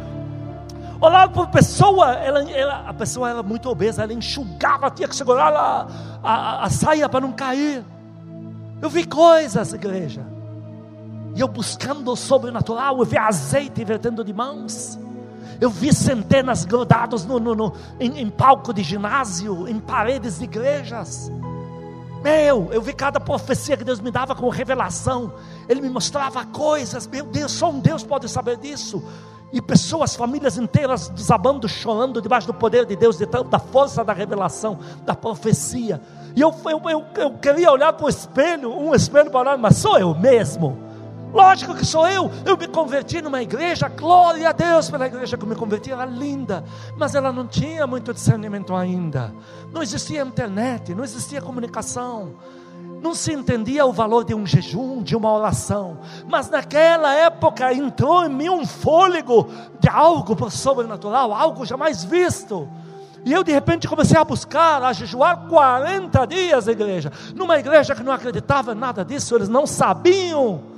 Olhar 1.01 1.29
por 1.29 1.47
pessoa, 1.47 2.13
ela, 2.13 2.49
ela, 2.49 2.89
a 2.89 2.93
pessoa 2.93 3.29
era 3.29 3.43
muito 3.43 3.69
obesa, 3.69 4.03
ela 4.03 4.13
enxugava, 4.13 4.89
tinha 4.89 5.07
que 5.07 5.15
segurar 5.15 5.53
a, 5.53 5.87
a, 6.23 6.65
a 6.65 6.69
saia 6.69 7.09
para 7.09 7.21
não 7.21 7.31
cair. 7.31 7.83
Eu 8.81 8.89
vi 8.89 9.05
coisas, 9.05 9.73
igreja. 9.73 10.25
E 11.35 11.41
eu 11.41 11.47
buscando 11.47 12.11
o 12.11 12.15
sobrenatural, 12.15 12.97
eu 12.99 13.05
vi 13.05 13.17
azeite 13.17 13.83
vertendo 13.83 14.23
de 14.23 14.33
mãos. 14.33 14.97
Eu 15.59 15.69
vi 15.69 15.93
centenas 15.93 16.65
grudados 16.65 17.25
no, 17.25 17.39
no, 17.39 17.55
no 17.55 17.73
em, 17.99 18.19
em 18.19 18.29
palco 18.29 18.73
de 18.73 18.83
ginásio, 18.83 19.67
em 19.67 19.79
paredes 19.79 20.39
de 20.39 20.45
igrejas. 20.45 21.31
Meu, 22.23 22.69
eu 22.71 22.81
vi 22.81 22.91
cada 22.91 23.19
profecia 23.19 23.77
que 23.77 23.83
Deus 23.83 23.99
me 23.99 24.11
dava 24.11 24.33
com 24.33 24.49
revelação. 24.49 25.33
Ele 25.69 25.79
me 25.81 25.89
mostrava 25.89 26.43
coisas. 26.45 27.05
Meu 27.05 27.25
Deus, 27.25 27.51
só 27.51 27.69
um 27.69 27.79
Deus 27.79 28.03
pode 28.03 28.27
saber 28.27 28.57
disso. 28.57 29.03
E 29.53 29.61
pessoas, 29.61 30.15
famílias 30.15 30.57
inteiras 30.57 31.09
desabando, 31.09 31.67
chorando 31.67 32.21
debaixo 32.21 32.47
do 32.47 32.53
poder 32.53 32.85
de 32.85 32.95
Deus, 32.95 33.17
de, 33.17 33.25
da 33.25 33.59
força 33.59 34.03
da 34.03 34.11
revelação, 34.11 34.79
da 35.05 35.15
profecia. 35.15 36.01
E 36.35 36.41
eu, 36.41 36.53
eu, 36.65 36.81
eu, 36.89 37.05
eu 37.15 37.31
queria 37.37 37.71
olhar 37.71 37.93
para 37.93 38.05
o 38.05 38.09
espelho, 38.09 38.71
um 38.71 38.93
espelho 38.93 39.31
para 39.31 39.39
olhar, 39.39 39.57
mas 39.57 39.77
sou 39.77 39.97
eu 39.97 40.13
mesmo. 40.13 40.85
Lógico 41.35 41.75
que 41.75 41.85
sou 41.85 42.07
eu. 42.07 42.31
Eu 42.45 42.55
me 42.55 42.65
converti 42.65 43.21
numa 43.21 43.41
igreja, 43.41 43.89
glória 43.89 44.47
a 44.47 44.51
Deus 44.53 44.89
pela 44.89 45.05
igreja 45.05 45.37
que 45.37 45.43
eu 45.43 45.49
me 45.49 45.55
converti, 45.55 45.91
era 45.91 46.05
linda, 46.05 46.63
mas 46.97 47.13
ela 47.13 47.29
não 47.29 47.45
tinha 47.45 47.85
muito 47.85 48.13
discernimento 48.13 48.73
ainda. 48.73 49.35
Não 49.69 49.83
existia 49.83 50.21
internet, 50.21 50.95
não 50.95 51.03
existia 51.03 51.41
comunicação. 51.41 52.35
Não 53.05 53.13
se 53.13 53.31
entendia 53.31 53.85
o 53.85 53.93
valor 53.93 54.25
de 54.25 54.33
um 54.33 54.47
jejum, 54.47 55.03
de 55.03 55.15
uma 55.15 55.31
oração, 55.31 55.99
mas 56.27 56.49
naquela 56.49 57.13
época 57.13 57.71
entrou 57.71 58.25
em 58.25 58.29
mim 58.29 58.49
um 58.49 58.65
fôlego 58.65 59.47
de 59.79 59.87
algo 59.87 60.49
sobrenatural, 60.49 61.31
algo 61.31 61.67
jamais 61.67 62.03
visto. 62.03 62.67
E 63.23 63.31
eu 63.31 63.43
de 63.43 63.51
repente 63.51 63.87
comecei 63.87 64.17
a 64.17 64.23
buscar, 64.23 64.81
a 64.81 64.91
jejuar 64.91 65.45
40 65.47 66.25
dias, 66.25 66.67
igreja, 66.67 67.11
numa 67.35 67.59
igreja 67.59 67.93
que 67.93 68.01
não 68.01 68.11
acreditava 68.11 68.71
em 68.71 68.75
nada 68.75 69.05
disso, 69.05 69.35
eles 69.35 69.49
não 69.49 69.67
sabiam 69.67 70.74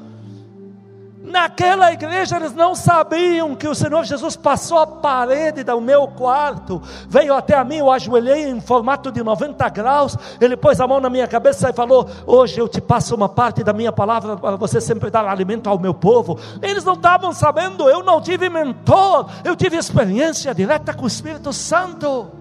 Naquela 1.27 1.91
igreja 1.91 2.37
eles 2.37 2.53
não 2.53 2.73
sabiam 2.73 3.53
que 3.53 3.67
o 3.67 3.75
Senhor 3.75 4.05
Jesus 4.05 4.37
passou 4.37 4.79
a 4.79 4.87
parede 4.87 5.61
do 5.61 5.81
meu 5.81 6.07
quarto, 6.07 6.81
veio 7.09 7.33
até 7.35 7.53
a 7.53 7.65
mim, 7.65 7.77
eu 7.77 7.91
ajoelhei 7.91 8.49
em 8.49 8.61
formato 8.61 9.11
de 9.11 9.21
90 9.21 9.67
graus, 9.69 10.17
ele 10.39 10.55
pôs 10.55 10.79
a 10.79 10.87
mão 10.87 11.01
na 11.01 11.09
minha 11.09 11.27
cabeça 11.27 11.69
e 11.69 11.73
falou: 11.73 12.09
Hoje 12.25 12.59
eu 12.59 12.67
te 12.67 12.79
passo 12.79 13.13
uma 13.13 13.27
parte 13.27 13.61
da 13.61 13.73
minha 13.73 13.91
palavra 13.91 14.37
para 14.37 14.55
você 14.55 14.79
sempre 14.79 15.09
dar 15.09 15.27
alimento 15.27 15.69
ao 15.69 15.77
meu 15.77 15.93
povo. 15.93 16.39
Eles 16.61 16.85
não 16.85 16.93
estavam 16.93 17.33
sabendo, 17.33 17.89
eu 17.89 18.01
não 18.03 18.21
tive 18.21 18.47
mentor, 18.49 19.29
eu 19.43 19.55
tive 19.55 19.75
experiência 19.75 20.55
direta 20.55 20.93
com 20.93 21.03
o 21.03 21.07
Espírito 21.07 21.51
Santo. 21.51 22.31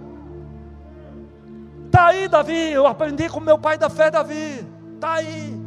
Está 1.86 2.08
aí, 2.08 2.28
Davi, 2.28 2.72
eu 2.72 2.86
aprendi 2.86 3.28
com 3.28 3.40
meu 3.40 3.58
pai 3.58 3.78
da 3.78 3.88
fé, 3.88 4.10
Davi. 4.10 4.64
Está 4.94 5.14
aí. 5.14 5.60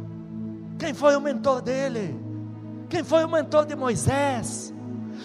Quem 0.78 0.94
foi 0.94 1.16
o 1.16 1.20
mentor 1.20 1.60
dele? 1.60 2.19
Quem 2.90 3.04
foi 3.04 3.24
o 3.24 3.30
mentor 3.30 3.64
de 3.64 3.76
Moisés? 3.76 4.74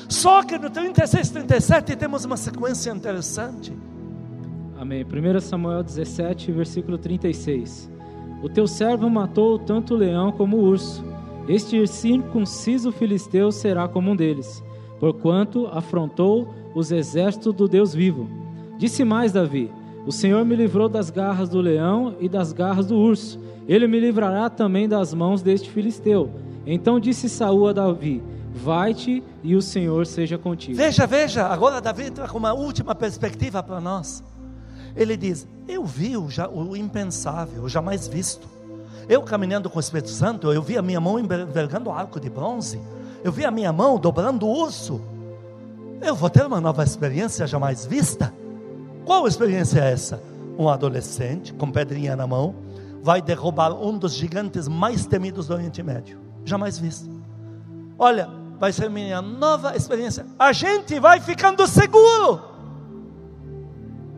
Só 0.07 0.43
que 0.43 0.55
no 0.55 0.69
36, 0.69 1.31
37 1.31 1.95
temos 1.95 2.23
uma 2.23 2.37
sequência 2.37 2.91
interessante. 2.91 3.75
Amém. 4.77 5.03
1 5.03 5.39
Samuel 5.41 5.81
17, 5.81 6.51
versículo 6.51 6.95
36. 6.99 7.89
O 8.43 8.47
teu 8.47 8.67
servo 8.67 9.09
matou 9.09 9.57
tanto 9.57 9.95
o 9.95 9.97
leão 9.97 10.31
como 10.31 10.57
o 10.57 10.63
urso. 10.63 11.03
Este 11.47 11.87
circunciso 11.87 12.91
filisteu 12.91 13.51
será 13.51 13.87
como 13.87 14.11
um 14.11 14.15
deles, 14.15 14.63
porquanto 14.99 15.65
afrontou 15.71 16.53
os 16.75 16.91
exércitos 16.91 17.51
do 17.51 17.67
Deus 17.67 17.95
vivo. 17.95 18.29
Disse 18.77 19.03
mais 19.03 19.31
Davi: 19.31 19.71
O 20.05 20.11
Senhor 20.11 20.45
me 20.45 20.55
livrou 20.55 20.87
das 20.87 21.09
garras 21.09 21.49
do 21.49 21.61
leão 21.61 22.15
e 22.19 22.29
das 22.29 22.53
garras 22.53 22.85
do 22.85 22.95
urso. 22.95 23.39
Ele 23.67 23.87
me 23.87 23.99
livrará 23.99 24.51
também 24.51 24.87
das 24.87 25.15
mãos 25.15 25.41
deste 25.41 25.71
filisteu. 25.71 26.29
Então 26.65 26.99
disse 26.99 27.29
Saul 27.29 27.67
a 27.67 27.73
Davi: 27.73 28.23
Vai-te 28.53 29.23
e 29.43 29.55
o 29.55 29.61
Senhor 29.61 30.07
seja 30.07 30.37
contigo. 30.37 30.77
Veja, 30.77 31.05
veja, 31.05 31.45
agora 31.45 31.81
Davi 31.81 32.03
entra 32.03 32.27
com 32.27 32.37
uma 32.37 32.53
última 32.53 32.95
perspectiva 32.95 33.61
para 33.61 33.79
nós. 33.79 34.23
Ele 34.95 35.15
diz: 35.15 35.47
Eu 35.67 35.85
vi 35.85 36.17
o, 36.17 36.27
o 36.53 36.75
impensável, 36.75 37.63
o 37.63 37.69
jamais 37.69 38.07
visto. 38.07 38.47
Eu 39.07 39.21
caminhando 39.21 39.69
com 39.69 39.77
o 39.77 39.79
Espírito 39.79 40.09
Santo, 40.09 40.51
eu 40.51 40.63
vi 40.63 40.77
a 40.77 40.81
minha 40.81 40.99
mão 40.99 41.19
envergando 41.19 41.91
arco 41.91 42.19
de 42.19 42.29
bronze. 42.29 42.79
Eu 43.23 43.31
vi 43.31 43.45
a 43.45 43.51
minha 43.51 43.71
mão 43.71 43.99
dobrando 43.99 44.47
o 44.47 44.61
urso. 44.63 45.01
Eu 46.01 46.15
vou 46.15 46.29
ter 46.29 46.45
uma 46.45 46.59
nova 46.59 46.83
experiência 46.83 47.45
jamais 47.45 47.85
vista. 47.85 48.33
Qual 49.05 49.27
experiência 49.27 49.79
é 49.79 49.91
essa? 49.91 50.21
Um 50.57 50.69
adolescente 50.69 51.53
com 51.53 51.69
pedrinha 51.69 52.15
na 52.15 52.25
mão 52.25 52.55
vai 53.03 53.21
derrubar 53.21 53.73
um 53.73 53.97
dos 53.97 54.13
gigantes 54.13 54.67
mais 54.67 55.05
temidos 55.05 55.47
do 55.47 55.53
Oriente 55.53 55.83
Médio 55.83 56.24
jamais 56.45 56.77
visto. 56.77 57.09
Olha, 57.97 58.29
vai 58.59 58.71
ser 58.71 58.89
minha 58.89 59.21
nova 59.21 59.75
experiência. 59.75 60.25
A 60.37 60.53
gente 60.53 60.99
vai 60.99 61.19
ficando 61.19 61.67
seguro. 61.67 62.41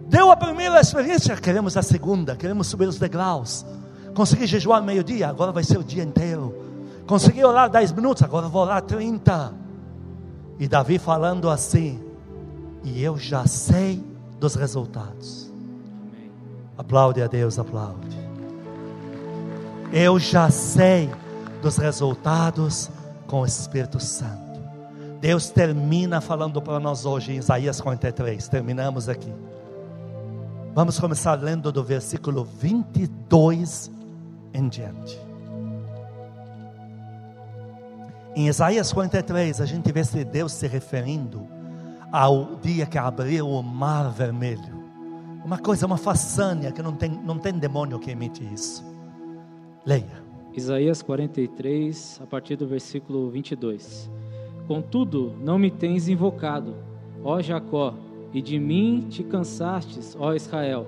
Deu 0.08 0.32
a 0.32 0.38
primeira 0.38 0.80
experiência, 0.80 1.36
queremos 1.36 1.76
a 1.76 1.82
segunda, 1.82 2.36
queremos 2.36 2.68
subir 2.68 2.88
os 2.88 2.98
degraus. 2.98 3.66
Consegui 4.13 4.48
jejuar 4.48 4.82
meio-dia, 4.82 5.28
agora 5.28 5.52
vai 5.52 5.63
ser 5.63 5.78
o 5.78 5.84
dia 5.84 6.04
inteiro. 6.04 6.56
Consegui 7.06 7.44
orar 7.44 7.70
10 7.70 7.92
minutos, 7.92 8.24
agora 8.24 8.48
vou 8.48 8.63
orar 8.63 8.82
30. 8.82 9.54
E 10.60 10.68
Davi 10.68 10.98
falando 10.98 11.50
assim, 11.50 12.02
e 12.84 13.04
eu 13.04 13.18
já 13.18 13.46
sei 13.46 14.04
dos 14.40 14.56
resultados. 14.56 15.52
Aplaude 16.78 17.22
a 17.22 17.28
Deus, 17.28 17.60
aplaude. 17.60 18.18
Eu 19.92 20.18
já 20.20 20.50
sei 20.50 21.10
dos 21.62 21.78
resultados 21.78 22.89
com 23.28 23.41
o 23.41 23.46
Espírito 23.46 24.00
Santo. 24.00 24.62
Deus 25.20 25.50
termina 25.50 26.22
falando 26.22 26.62
para 26.62 26.80
nós 26.80 27.06
hoje 27.06 27.34
em 27.34 27.38
Isaías 27.38 27.82
43. 27.82 28.48
Terminamos 28.48 29.10
aqui. 29.10 29.34
Vamos 30.74 31.00
começar 31.00 31.34
lendo 31.34 31.72
do 31.72 31.84
versículo 31.84 32.43
22 32.43 33.91
em 34.54 34.67
diante. 34.70 35.20
Em 38.36 38.48
Isaías 38.48 38.93
43, 38.93 39.60
a 39.60 39.65
gente 39.65 39.91
vê 39.91 40.04
se 40.04 40.24
Deus 40.24 40.52
se 40.52 40.67
referindo 40.67 41.48
ao 42.12 42.56
dia 42.58 42.86
que 42.86 42.98
abriu 42.98 43.50
o 43.50 43.63
mar 43.63 44.12
vermelho. 44.12 44.86
Uma 45.43 45.58
coisa, 45.58 45.88
uma 45.88 45.98
façanha 45.98 46.72
que 46.72 46.84
não 46.84 46.93
tem, 46.93 47.10
não 47.10 47.39
tem 47.39 47.54
demônio 47.54 47.98
que 47.98 48.12
emite 48.12 48.43
isso. 48.54 48.86
Leia. 49.84 50.27
Isaías 50.58 51.04
43, 51.04 52.20
a 52.24 52.26
partir 52.26 52.56
do 52.56 52.65
versículo 52.65 53.30
22. 53.30 54.10
Contudo, 54.67 55.36
não 55.39 55.60
me 55.60 55.70
tens 55.70 56.08
invocado, 56.08 56.74
ó 57.24 57.39
Jacó, 57.39 57.93
e 58.34 58.41
de 58.41 58.58
mim 58.58 59.06
te 59.08 59.24
cansastes, 59.24 60.17
ó 60.20 60.34
Israel. 60.34 60.88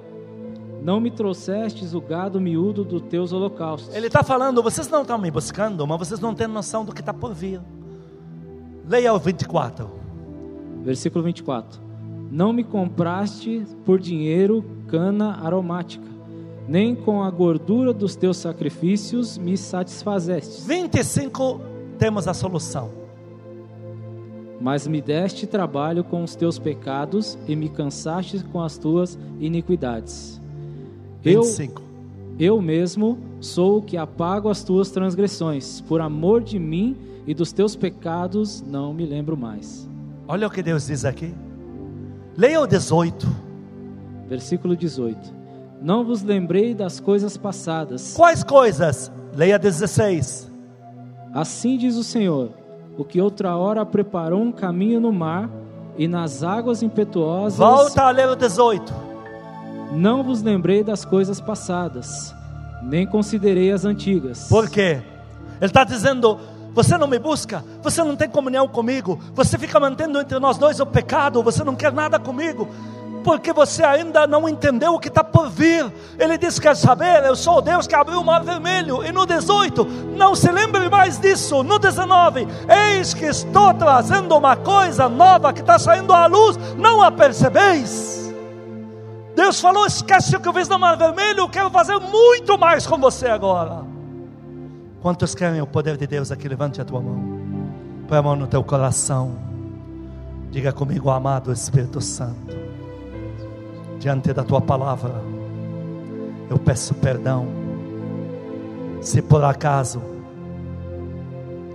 Não 0.82 1.00
me 1.00 1.12
trouxestes 1.12 1.94
o 1.94 2.02
gado 2.02 2.42
miúdo 2.42 2.84
dos 2.84 3.04
teus 3.04 3.32
holocaustos. 3.32 3.94
Ele 3.94 4.08
está 4.08 4.24
falando, 4.24 4.64
vocês 4.64 4.90
não 4.90 5.04
estão 5.04 5.20
me 5.20 5.30
buscando, 5.30 5.86
mas 5.86 6.00
vocês 6.00 6.20
não 6.20 6.34
têm 6.34 6.48
noção 6.48 6.84
do 6.84 6.92
que 6.92 7.02
está 7.02 7.14
por 7.14 7.36
vir. 7.36 7.62
Leia 8.88 9.14
o 9.14 9.20
24. 9.20 9.88
Versículo 10.82 11.24
24. 11.26 11.80
Não 12.32 12.52
me 12.52 12.64
compraste 12.64 13.68
por 13.86 14.00
dinheiro 14.00 14.66
cana 14.88 15.36
aromática 15.44 16.19
nem 16.70 16.94
com 16.94 17.24
a 17.24 17.32
gordura 17.32 17.92
dos 17.92 18.16
teus 18.16 18.38
sacrifícios 18.38 19.40
me 19.40 19.58
satisfazeste. 19.58 20.62
25 20.68 21.60
temos 21.98 22.28
a 22.28 22.34
solução. 22.34 22.92
Mas 24.62 24.86
me 24.86 25.02
deste 25.02 25.48
trabalho 25.48 26.04
com 26.04 26.24
os 26.24 26.36
teus 26.36 26.60
pecados 26.60 27.40
e 27.48 27.56
me 27.56 27.70
cansaste 27.70 28.44
com 28.44 28.62
as 28.62 28.78
tuas 28.78 29.18
iniquidades. 29.40 30.40
25. 31.24 31.82
Eu, 32.38 32.58
eu 32.58 32.62
mesmo 32.62 33.18
sou 33.42 33.80
o 33.80 33.82
que 33.82 33.98
apago 33.98 34.48
as 34.48 34.64
tuas 34.64 34.92
transgressões, 34.92 35.82
por 35.82 36.02
amor 36.02 36.44
de 36.44 36.60
mim 36.60 36.96
e 37.26 37.34
dos 37.34 37.52
teus 37.52 37.76
pecados 37.76 38.62
não 38.62 38.94
me 38.94 39.08
lembro 39.08 39.36
mais. 39.36 39.90
Olha 40.28 40.46
o 40.46 40.52
que 40.52 40.62
Deus 40.62 40.86
diz 40.86 41.04
aqui. 41.04 41.34
Leia 42.38 42.62
o 42.62 42.68
18. 42.68 43.28
Versículo 44.28 44.76
18. 44.76 45.39
Não 45.82 46.04
vos 46.04 46.22
lembrei 46.22 46.74
das 46.74 47.00
coisas 47.00 47.38
passadas. 47.38 48.14
Quais 48.16 48.44
coisas? 48.44 49.12
Leia 49.36 49.58
16. 49.58 50.52
Assim 51.34 51.78
diz 51.78 51.96
o 51.96 52.04
Senhor: 52.04 52.52
o 52.98 53.06
que 53.06 53.22
outra 53.22 53.56
hora 53.56 53.86
preparou 53.86 54.42
um 54.42 54.52
caminho 54.52 55.00
no 55.00 55.14
mar 55.14 55.50
e 55.98 56.08
nas 56.08 56.44
águas 56.44 56.84
impetuosas. 56.84 57.58
Volta 57.58 58.04
a 58.04 58.10
ler 58.10 58.28
o 58.28 58.36
18. 58.36 58.94
Não 59.94 60.22
vos 60.22 60.42
lembrei 60.42 60.84
das 60.84 61.06
coisas 61.06 61.40
passadas, 61.42 62.34
nem 62.84 63.08
considerei 63.08 63.72
as 63.72 63.86
antigas. 63.86 64.48
Por 64.50 64.70
quê? 64.70 65.02
Ele 65.60 65.66
está 65.66 65.84
dizendo: 65.84 66.38
você 66.74 66.98
não 66.98 67.08
me 67.08 67.18
busca, 67.18 67.64
você 67.82 68.04
não 68.04 68.16
tem 68.16 68.30
comunhão 68.30 68.68
comigo, 68.68 69.20
você 69.34 69.58
fica 69.58 69.80
mantendo 69.80 70.20
entre 70.20 70.38
nós 70.40 70.58
dois 70.58 70.80
o 70.80 70.86
pecado, 70.86 71.42
você 71.42 71.64
não 71.64 71.76
quer 71.76 71.92
nada 71.92 72.20
comigo. 72.20 72.68
Porque 73.24 73.54
você 73.54 73.84
ainda 73.84 74.26
não 74.26 74.48
entendeu 74.48 74.94
o 74.94 75.00
que 75.00 75.08
está 75.08 75.24
por 75.24 75.50
vir. 75.50 75.92
Ele 76.18 76.38
diz: 76.38 76.60
Quer 76.60 76.76
saber? 76.76 77.24
Eu 77.26 77.36
sou 77.36 77.58
o 77.58 77.62
Deus 77.62 77.88
que 77.88 77.96
abriu 77.96 78.20
o 78.20 78.26
mar 78.26 78.44
vermelho. 78.44 79.04
E 79.04 79.12
no 79.12 79.26
18, 79.26 79.86
não 80.16 80.36
se 80.36 80.52
lembre 80.52 80.90
mais 80.90 81.20
disso. 81.20 81.64
No 81.64 81.80
19, 81.80 82.48
eis 82.94 83.14
que 83.14 83.26
estou 83.26 83.74
trazendo 83.74 84.36
uma 84.36 84.56
coisa 84.56 85.08
nova 85.08 85.54
que 85.54 85.62
está 85.62 85.78
saindo 85.78 86.14
à 86.14 86.26
luz, 86.26 86.58
não 86.78 87.02
a 87.02 87.12
percebeis? 87.12 88.34
Deus 89.36 89.60
falou: 89.60 89.86
Esquece 89.86 90.36
o 90.36 90.40
que 90.40 90.48
eu 90.48 90.54
fiz 90.54 90.68
no 90.68 90.80
mar 90.80 90.98
vermelho, 90.98 91.42
eu 91.42 91.50
quero 91.50 91.70
fazer 91.70 92.00
muito 92.00 92.58
mais 92.58 92.86
com 92.88 92.98
você 92.98 93.28
agora. 93.28 93.84
Quantos 95.02 95.34
querem 95.34 95.62
o 95.62 95.68
poder 95.68 95.96
de 95.96 96.06
Deus 96.06 96.32
aqui? 96.32 96.48
Levante 96.48 96.82
a 96.82 96.86
tua 96.86 97.00
mão, 97.00 97.40
põe 98.08 98.18
a 98.18 98.22
mão 98.22 98.36
no 98.36 98.48
teu 98.48 98.64
coração. 98.64 99.36
Diga 100.52 100.74
comigo, 100.74 101.12
amado 101.12 101.54
Espírito 101.54 102.02
Santo 102.02 102.69
diante 104.00 104.32
da 104.34 104.44
tua 104.44 104.62
palavra, 104.62 105.22
eu 106.50 106.58
peço 106.58 106.96
perdão. 106.96 107.46
Se 109.02 109.22
por 109.22 109.44
acaso 109.44 110.02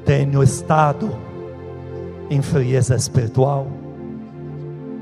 tenho 0.04 0.42
estado 0.42 1.10
em 2.30 2.40
frieza 2.40 2.96
espiritual, 2.96 3.66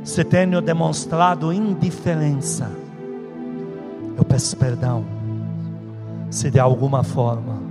se 0.02 0.24
tenho 0.24 0.60
demonstrado 0.60 1.52
indiferença, 1.52 2.68
eu 4.16 4.24
peço 4.24 4.56
perdão. 4.56 5.04
Se 6.28 6.50
de 6.50 6.58
alguma 6.58 7.04
forma 7.04 7.62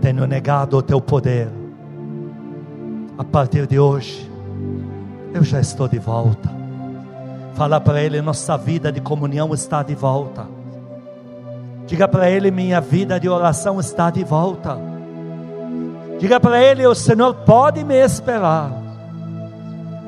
tenho 0.00 0.26
negado 0.26 0.76
o 0.76 0.82
teu 0.82 1.00
poder, 1.00 1.48
a 3.18 3.24
partir 3.24 3.66
de 3.66 3.78
hoje, 3.78 4.30
eu 5.34 5.42
já 5.42 5.60
estou 5.60 5.88
de 5.88 5.98
volta 5.98 6.55
Fala 7.56 7.80
para 7.80 8.02
ele: 8.02 8.20
nossa 8.20 8.56
vida 8.58 8.92
de 8.92 9.00
comunhão 9.00 9.52
está 9.54 9.82
de 9.82 9.94
volta. 9.94 10.46
Diga 11.86 12.06
para 12.06 12.30
ele: 12.30 12.50
minha 12.50 12.80
vida 12.82 13.18
de 13.18 13.28
oração 13.28 13.80
está 13.80 14.10
de 14.10 14.22
volta. 14.22 14.78
Diga 16.20 16.38
para 16.38 16.62
ele: 16.62 16.86
o 16.86 16.94
Senhor 16.94 17.32
pode 17.34 17.82
me 17.82 17.94
esperar, 17.94 18.70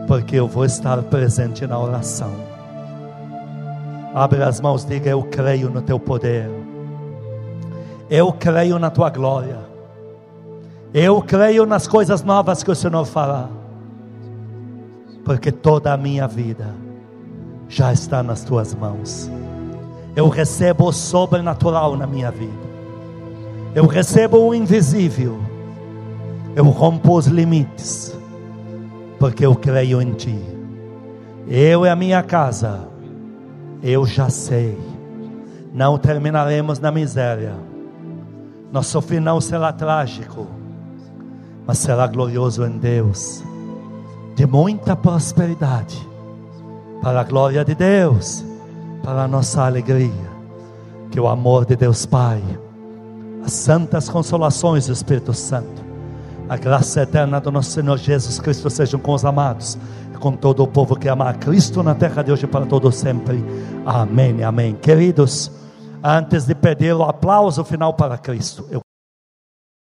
porque 0.07 0.37
eu 0.37 0.47
vou 0.47 0.67
estar 0.67 1.03
presente 1.05 1.67
na 1.67 1.79
oração. 1.79 2.33
Abre 4.15 4.43
as 4.43 4.61
mãos, 4.61 4.85
diga: 4.85 5.09
Eu 5.09 5.23
creio 5.23 5.71
no 5.71 5.81
teu 5.81 5.99
poder, 5.99 6.51
eu 8.11 8.31
creio 8.31 8.79
na 8.79 8.91
tua 8.91 9.09
glória, 9.09 9.59
eu 10.93 11.23
creio 11.23 11.65
nas 11.65 11.89
coisas 11.89 12.23
novas 12.23 12.63
que 12.63 12.71
o 12.71 12.75
Senhor 12.75 13.07
fará, 13.07 13.49
porque 15.25 15.51
toda 15.51 15.95
a 15.95 15.97
minha 15.97 16.29
vida 16.29 16.88
já 17.69 17.93
está 17.93 18.23
nas 18.23 18.43
tuas 18.43 18.75
mãos. 18.75 19.31
Eu 20.17 20.29
recebo 20.29 20.87
o 20.89 20.93
sobrenatural 20.93 21.97
na 21.97 22.07
minha 22.07 22.31
vida. 22.31 22.69
Eu 23.75 23.87
recebo 23.87 24.39
o 24.39 24.55
invisível. 24.55 25.39
Eu 26.57 26.65
rompo 26.65 27.17
os 27.17 27.27
limites, 27.27 28.19
porque 29.19 29.45
eu 29.47 29.55
creio 29.55 30.03
em 30.03 30.13
Ti. 30.15 30.39
Eu 31.47 31.87
e 31.87 31.89
a 31.89 31.95
minha 31.95 32.23
casa, 32.23 32.89
eu 33.83 34.05
já 34.05 34.29
sei, 34.29 34.77
não 35.73 35.97
terminaremos 35.99 36.81
na 36.81 36.91
miséria. 36.91 37.55
Nosso 38.73 39.01
final 39.01 39.41
será 39.41 39.73
trágico, 39.73 40.47
mas 41.67 41.79
será 41.79 42.07
glorioso 42.07 42.65
em 42.67 42.77
Deus, 42.77 43.43
de 44.35 44.47
muita 44.47 44.97
prosperidade 44.97 46.09
para 47.03 47.21
a 47.21 47.25
glória 47.25 47.65
de 47.65 47.75
Deus, 47.75 48.45
para 49.03 49.25
a 49.25 49.29
nossa 49.29 49.65
alegria. 49.65 50.29
Que 51.11 51.21
o 51.21 51.27
amor 51.27 51.65
de 51.65 51.75
Deus 51.75 52.05
Pai, 52.05 52.43
as 53.45 53.53
santas 53.53 54.09
consolações 54.09 54.87
do 54.87 54.93
Espírito 54.93 55.33
Santo, 55.33 55.83
a 56.49 56.57
graça 56.57 57.03
eterna 57.03 57.41
do 57.41 57.51
nosso 57.51 57.71
Senhor 57.71 57.97
Jesus 57.97 58.39
Cristo 58.39 58.69
sejam 58.69 59.01
com 59.01 59.13
os 59.13 59.25
amados, 59.25 59.79
com 60.19 60.33
todo 60.33 60.63
o 60.63 60.67
povo 60.67 60.97
que 60.97 61.09
ama 61.09 61.29
a 61.29 61.35
Cristo 61.35 61.83
na 61.83 61.95
terra 61.95 62.23
de 62.23 62.33
hoje 62.33 62.47
para 62.47 62.67
todo 62.67 62.91
sempre. 62.91 63.45
Amém, 63.87 64.43
amém. 64.43 64.75
Queridos, 64.75 65.51
antes 66.03 66.45
de 66.45 66.55
pedir 66.55 66.95
o 66.95 67.05
aplauso 67.05 67.65
final 67.65 67.95
para 67.95 68.19
Cristo, 68.19 68.67
eu 68.71 68.81